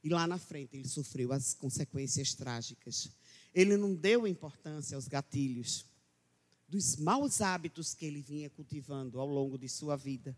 E 0.03 0.09
lá 0.09 0.27
na 0.27 0.39
frente 0.39 0.77
ele 0.77 0.89
sofreu 0.89 1.33
as 1.33 1.55
consequências 1.55 2.35
trágicas. 2.35 3.09
Ele 3.55 3.77
não 3.77 3.95
deu 3.95 4.27
importância 4.27 4.97
aos 4.97 5.07
gatilhos 5.07 5.87
dos 6.69 6.97
maus 6.97 7.41
hábitos 7.41 7.95
que 7.95 8.05
ele 8.05 8.21
vinha 8.21 8.51
cultivando 8.51 9.21
ao 9.21 9.29
longo 9.29 9.57
de 9.57 9.69
sua 9.69 9.95
vida. 9.95 10.37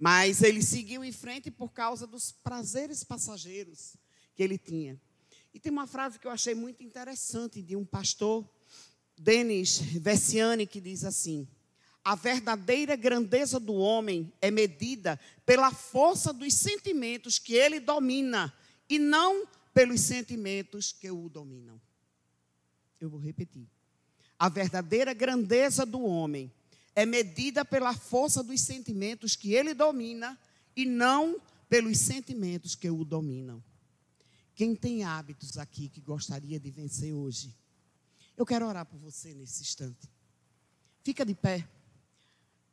Mas 0.00 0.42
ele 0.42 0.62
seguiu 0.62 1.04
em 1.04 1.12
frente 1.12 1.50
por 1.50 1.72
causa 1.72 2.06
dos 2.06 2.32
prazeres 2.32 3.04
passageiros 3.04 3.98
que 4.34 4.42
ele 4.42 4.56
tinha. 4.56 4.98
E 5.52 5.60
tem 5.60 5.70
uma 5.70 5.86
frase 5.86 6.18
que 6.18 6.26
eu 6.26 6.30
achei 6.30 6.54
muito 6.54 6.82
interessante 6.82 7.60
de 7.60 7.76
um 7.76 7.84
pastor 7.84 8.48
Denis 9.14 9.78
Vessiani, 9.78 10.66
que 10.66 10.80
diz 10.80 11.04
assim: 11.04 11.46
A 12.02 12.14
verdadeira 12.14 12.96
grandeza 12.96 13.60
do 13.60 13.74
homem 13.74 14.32
é 14.40 14.50
medida 14.50 15.20
pela 15.44 15.70
força 15.70 16.32
dos 16.32 16.54
sentimentos 16.54 17.38
que 17.38 17.52
ele 17.52 17.78
domina 17.78 18.54
e 18.88 18.98
não 18.98 19.46
pelos 19.74 20.00
sentimentos 20.00 20.92
que 20.92 21.10
o 21.10 21.28
dominam. 21.28 21.78
Eu 22.98 23.10
vou 23.10 23.20
repetir. 23.20 23.68
A 24.38 24.48
verdadeira 24.48 25.12
grandeza 25.12 25.84
do 25.84 26.02
homem 26.02 26.50
é 26.94 27.06
medida 27.06 27.64
pela 27.64 27.94
força 27.94 28.42
dos 28.42 28.60
sentimentos 28.60 29.36
que 29.36 29.54
ele 29.54 29.74
domina 29.74 30.38
e 30.76 30.84
não 30.84 31.40
pelos 31.68 31.98
sentimentos 31.98 32.74
que 32.74 32.90
o 32.90 33.04
dominam. 33.04 33.62
Quem 34.54 34.74
tem 34.74 35.04
hábitos 35.04 35.56
aqui 35.56 35.88
que 35.88 36.00
gostaria 36.00 36.58
de 36.58 36.70
vencer 36.70 37.14
hoje? 37.14 37.56
Eu 38.36 38.44
quero 38.44 38.66
orar 38.66 38.84
por 38.84 38.98
você 38.98 39.32
nesse 39.34 39.62
instante. 39.62 40.08
Fica 41.02 41.24
de 41.24 41.34
pé. 41.34 41.66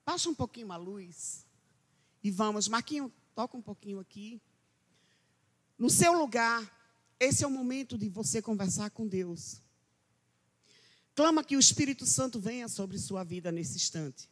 Baixa 0.05 0.29
um 0.29 0.35
pouquinho 0.35 0.71
a 0.71 0.77
luz. 0.77 1.45
E 2.23 2.31
vamos. 2.31 2.67
Marquinho, 2.67 3.11
toca 3.35 3.55
um 3.55 3.61
pouquinho 3.61 3.99
aqui. 3.99 4.41
No 5.77 5.89
seu 5.89 6.11
lugar, 6.11 6.69
esse 7.19 7.43
é 7.43 7.47
o 7.47 7.51
momento 7.51 7.97
de 7.97 8.09
você 8.09 8.41
conversar 8.41 8.89
com 8.89 9.07
Deus. 9.07 9.61
Clama 11.17 11.43
que 11.43 11.57
o 11.57 11.59
Espírito 11.59 12.05
Santo 12.05 12.39
venha 12.39 12.67
sobre 12.67 12.99
sua 12.99 13.23
vida 13.23 13.51
nesse 13.51 13.75
instante. 13.75 14.29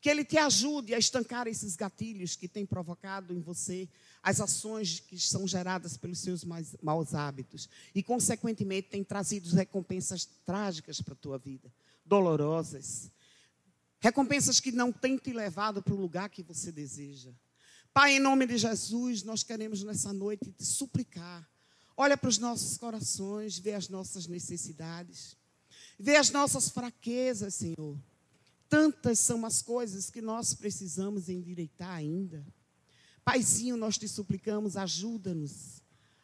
Que 0.00 0.08
ele 0.08 0.24
te 0.24 0.38
ajude 0.38 0.94
a 0.94 0.98
estancar 0.98 1.46
esses 1.46 1.76
gatilhos 1.76 2.34
que 2.34 2.48
têm 2.48 2.64
provocado 2.64 3.34
em 3.34 3.40
você 3.42 3.86
as 4.22 4.40
ações 4.40 4.98
que 4.98 5.20
são 5.20 5.46
geradas 5.46 5.98
pelos 5.98 6.20
seus 6.20 6.42
maus 6.82 7.14
hábitos. 7.14 7.68
E, 7.94 8.02
consequentemente, 8.02 8.88
tem 8.88 9.04
trazido 9.04 9.54
recompensas 9.54 10.24
trágicas 10.46 11.02
para 11.02 11.12
a 11.12 11.18
tua 11.18 11.36
vida, 11.36 11.70
dolorosas. 12.02 13.10
Recompensas 14.00 14.58
que 14.58 14.72
não 14.72 14.90
têm 14.90 15.18
te 15.18 15.34
levado 15.34 15.82
para 15.82 15.92
o 15.92 16.00
lugar 16.00 16.30
que 16.30 16.42
você 16.42 16.72
deseja. 16.72 17.30
Pai, 17.92 18.12
em 18.12 18.20
nome 18.20 18.46
de 18.46 18.56
Jesus, 18.56 19.22
nós 19.22 19.42
queremos 19.42 19.82
nessa 19.82 20.14
noite 20.14 20.50
te 20.50 20.64
suplicar. 20.64 21.46
Olha 21.94 22.16
para 22.16 22.30
os 22.30 22.38
nossos 22.38 22.78
corações, 22.78 23.58
vê 23.58 23.74
as 23.74 23.90
nossas 23.90 24.26
necessidades. 24.26 25.38
Vê 26.02 26.16
as 26.16 26.30
nossas 26.30 26.70
fraquezas, 26.70 27.54
Senhor. 27.54 27.94
Tantas 28.70 29.18
são 29.18 29.44
as 29.44 29.60
coisas 29.60 30.08
que 30.08 30.22
nós 30.22 30.54
precisamos 30.54 31.28
endireitar 31.28 31.90
ainda. 31.90 32.42
Paizinho, 33.22 33.76
nós 33.76 33.98
te 33.98 34.08
suplicamos, 34.08 34.78
ajuda-nos 34.78 35.82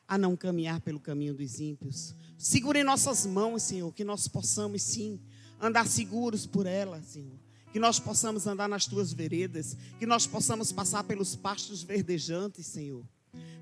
a 0.09 0.17
não 0.17 0.35
caminhar 0.35 0.81
pelo 0.81 0.99
caminho 0.99 1.35
dos 1.35 1.61
ímpios. 1.61 2.15
Segure 2.39 2.83
nossas 2.83 3.27
mãos, 3.27 3.65
Senhor, 3.65 3.93
que 3.93 4.03
nós 4.03 4.27
possamos 4.27 4.81
sim 4.81 5.21
andar 5.61 5.87
seguros 5.87 6.47
por 6.47 6.65
ela, 6.65 7.03
Senhor. 7.03 7.39
Que 7.71 7.79
nós 7.79 8.01
possamos 8.01 8.47
andar 8.47 8.71
nas 8.71 8.87
tuas 8.87 9.13
veredas, 9.13 9.77
que 9.99 10.07
nós 10.07 10.27
possamos 10.27 10.73
passar 10.73 11.05
pelos 11.05 11.37
pastos 11.37 11.83
verdejantes, 11.83 12.65
Senhor. 12.65 13.05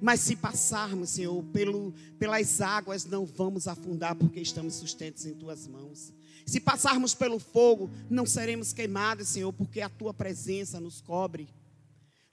Mas 0.01 0.21
se 0.21 0.37
passarmos, 0.37 1.11
Senhor, 1.11 1.43
pelo, 1.45 1.93
pelas 2.19 2.61
águas, 2.61 3.05
não 3.05 3.25
vamos 3.25 3.67
afundar, 3.67 4.15
porque 4.15 4.41
estamos 4.41 4.75
sustentos 4.75 5.25
em 5.27 5.35
tuas 5.35 5.67
mãos. 5.67 6.13
Se 6.47 6.61
passarmos 6.61 7.15
pelo 7.15 7.39
fogo, 7.39 7.91
não 8.11 8.27
seremos 8.27 8.73
queimados, 8.73 9.29
Senhor, 9.29 9.53
porque 9.53 9.81
a 9.81 9.89
tua 9.89 10.13
presença 10.13 10.79
nos 10.79 11.01
cobre. 11.01 11.49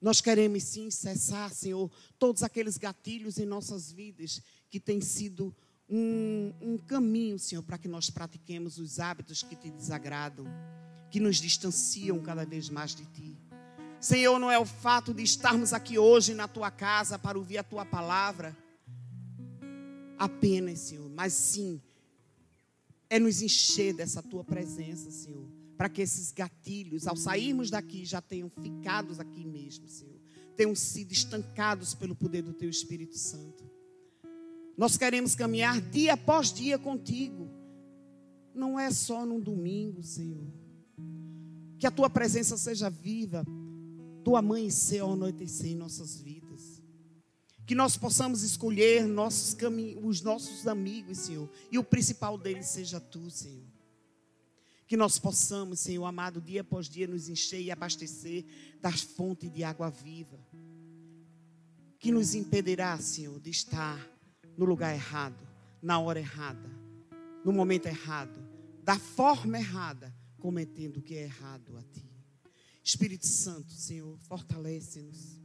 Nós 0.02 0.20
queremos 0.20 0.64
sim 0.64 0.90
cessar, 0.90 1.52
Senhor, 1.54 1.90
todos 2.18 2.44
aqueles 2.44 2.78
gatilhos 2.78 3.38
em 3.38 3.46
nossas 3.46 3.92
vidas 3.92 4.42
que 4.70 4.80
têm 4.80 5.00
sido 5.00 5.56
um, 5.88 6.54
um 6.62 6.78
caminho, 6.78 7.38
Senhor, 7.38 7.62
para 7.62 7.78
que 7.78 7.88
nós 7.88 8.10
pratiquemos 8.10 8.78
os 8.78 9.00
hábitos 9.00 9.44
que 9.44 9.56
te 9.56 9.70
desagradam, 9.70 10.46
que 11.12 11.20
nos 11.20 11.38
distanciam 11.38 12.20
cada 12.20 12.46
vez 12.46 12.70
mais 12.70 12.96
de 12.96 13.06
ti. 13.06 13.38
Senhor, 14.02 14.40
não 14.40 14.50
é 14.50 14.58
o 14.58 14.66
fato 14.66 15.14
de 15.14 15.22
estarmos 15.22 15.74
aqui 15.74 16.00
hoje 16.00 16.34
na 16.34 16.48
tua 16.48 16.72
casa 16.72 17.20
para 17.20 17.38
ouvir 17.38 17.60
a 17.60 17.64
tua 17.64 17.86
palavra 17.86 18.58
apenas, 20.18 20.80
Senhor, 20.80 21.08
mas 21.12 21.34
sim 21.34 21.80
é 23.08 23.20
nos 23.20 23.44
encher 23.44 23.94
dessa 23.94 24.24
tua 24.24 24.44
presença, 24.44 25.12
Senhor, 25.12 25.48
para 25.78 25.88
que 25.88 26.02
esses 26.02 26.32
gatilhos, 26.32 27.06
ao 27.06 27.16
sairmos 27.16 27.70
daqui, 27.70 28.04
já 28.04 28.20
tenham 28.22 28.50
ficado 28.50 29.14
aqui 29.22 29.46
mesmo, 29.46 29.88
Senhor, 29.88 30.20
tenham 30.58 30.74
sido 30.74 31.12
estancados 31.12 31.94
pelo 31.94 32.16
poder 32.16 32.42
do 32.42 32.54
teu 32.54 32.70
Espírito 32.72 33.20
Santo. 33.20 33.70
Nós 34.76 34.98
queremos 34.98 35.36
caminhar 35.36 35.80
dia 35.80 36.14
após 36.14 36.52
dia 36.52 36.80
contigo. 36.80 37.52
Não 38.52 38.80
é 38.80 38.90
só 38.90 39.28
num 39.28 39.40
domingo, 39.40 40.02
Senhor. 40.02 40.48
Que 41.78 41.86
a 41.86 41.92
tua 41.92 42.10
presença 42.10 42.58
seja 42.58 42.90
viva 42.90 43.46
do 44.24 44.36
amanhecer 44.36 45.00
ao 45.00 45.14
anoitecer 45.14 45.72
em 45.72 45.76
nossas 45.76 46.18
vidas. 46.20 46.82
Que 47.66 47.76
nós 47.76 47.96
possamos 47.96 48.44
escolher 48.44 49.06
nossos 49.06 49.54
caminhos, 49.54 50.04
os 50.04 50.22
nossos 50.22 50.68
amigos, 50.68 51.20
Senhor. 51.20 51.50
E 51.72 51.78
o 51.78 51.84
principal 51.84 52.38
deles 52.38 52.68
seja 52.68 53.00
tu, 53.00 53.30
Senhor. 53.30 53.66
Que 54.88 54.98
nós 54.98 55.18
possamos, 55.18 55.80
Senhor 55.80 56.04
amado, 56.06 56.42
dia 56.42 56.62
após 56.62 56.90
dia 56.90 57.08
nos 57.08 57.30
encher 57.30 57.62
e 57.62 57.72
abastecer 57.72 58.44
das 58.82 59.02
fontes 59.02 59.50
de 59.52 59.64
água 59.64 59.90
viva. 59.90 60.38
Que 61.98 62.12
nos 62.12 62.36
impedirá, 62.36 62.98
Senhor, 62.98 63.40
de 63.40 63.50
estar 63.50 64.06
no 64.58 64.66
lugar 64.66 64.94
errado, 64.94 65.48
na 65.82 65.98
hora 65.98 66.20
errada, 66.20 66.70
no 67.46 67.54
momento 67.54 67.86
errado, 67.86 68.38
da 68.84 69.00
forma 69.00 69.58
errada, 69.58 70.14
cometendo 70.40 70.98
o 70.98 71.02
que 71.02 71.16
é 71.16 71.24
errado 71.24 71.78
a 71.78 71.84
ti. 71.84 72.11
Espírito 72.84 73.28
Santo, 73.28 73.72
Senhor, 73.72 74.18
fortalece-nos. 74.20 75.40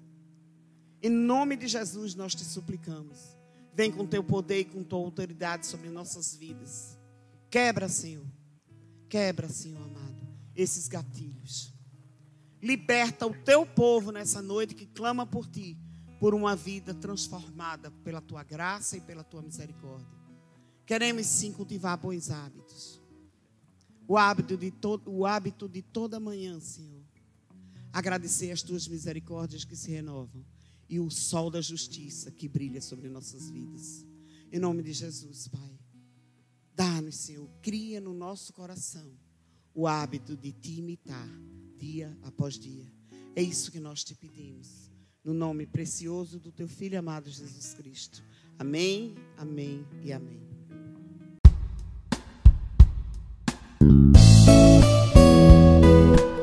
Em 1.02 1.10
nome 1.10 1.56
de 1.56 1.68
Jesus 1.68 2.14
nós 2.14 2.34
te 2.34 2.44
suplicamos. 2.44 3.36
Vem 3.74 3.92
com 3.92 4.06
teu 4.06 4.24
poder 4.24 4.60
e 4.60 4.64
com 4.64 4.82
tua 4.82 4.98
autoridade 4.98 5.66
sobre 5.66 5.90
nossas 5.90 6.34
vidas. 6.34 6.98
Quebra, 7.50 7.88
Senhor. 7.88 8.26
Quebra, 9.08 9.48
Senhor 9.48 9.82
amado, 9.82 10.26
esses 10.54 10.88
gatilhos. 10.88 11.74
Liberta 12.62 13.26
o 13.26 13.34
teu 13.44 13.66
povo 13.66 14.10
nessa 14.10 14.40
noite 14.40 14.74
que 14.74 14.86
clama 14.86 15.26
por 15.26 15.46
ti, 15.46 15.78
por 16.18 16.34
uma 16.34 16.56
vida 16.56 16.94
transformada 16.94 17.90
pela 18.02 18.20
tua 18.20 18.42
graça 18.42 18.96
e 18.96 19.00
pela 19.00 19.22
tua 19.22 19.42
misericórdia. 19.42 20.16
Queremos 20.86 21.26
sim 21.26 21.52
cultivar 21.52 21.98
bons 21.98 22.30
hábitos. 22.30 23.00
O 24.08 24.16
hábito 24.16 24.56
de, 24.56 24.70
to 24.70 25.02
o 25.04 25.26
hábito 25.26 25.68
de 25.68 25.82
toda 25.82 26.18
manhã, 26.18 26.58
Senhor 26.58 26.95
agradecer 27.96 28.50
as 28.50 28.60
tuas 28.60 28.86
misericórdias 28.86 29.64
que 29.64 29.74
se 29.74 29.90
renovam 29.90 30.44
e 30.86 31.00
o 31.00 31.08
sol 31.08 31.50
da 31.50 31.62
justiça 31.62 32.30
que 32.30 32.46
brilha 32.46 32.82
sobre 32.82 33.08
nossas 33.08 33.48
vidas. 33.48 34.04
Em 34.52 34.58
nome 34.58 34.82
de 34.82 34.92
Jesus, 34.92 35.48
Pai, 35.48 35.80
dá-nos, 36.74 37.16
Senhor, 37.16 37.48
cria 37.62 37.98
no 37.98 38.12
nosso 38.12 38.52
coração 38.52 39.10
o 39.74 39.86
hábito 39.86 40.36
de 40.36 40.52
te 40.52 40.72
imitar 40.72 41.26
dia 41.78 42.14
após 42.22 42.58
dia. 42.58 42.84
É 43.34 43.40
isso 43.40 43.72
que 43.72 43.80
nós 43.80 44.04
te 44.04 44.14
pedimos, 44.14 44.90
no 45.24 45.32
nome 45.32 45.66
precioso 45.66 46.38
do 46.38 46.52
teu 46.52 46.68
filho 46.68 46.98
amado 46.98 47.30
Jesus 47.30 47.72
Cristo. 47.72 48.22
Amém, 48.58 49.14
amém 49.38 49.86
e 50.04 50.12
amém. 50.12 50.44
thank 54.46 56.20
you 56.20 56.35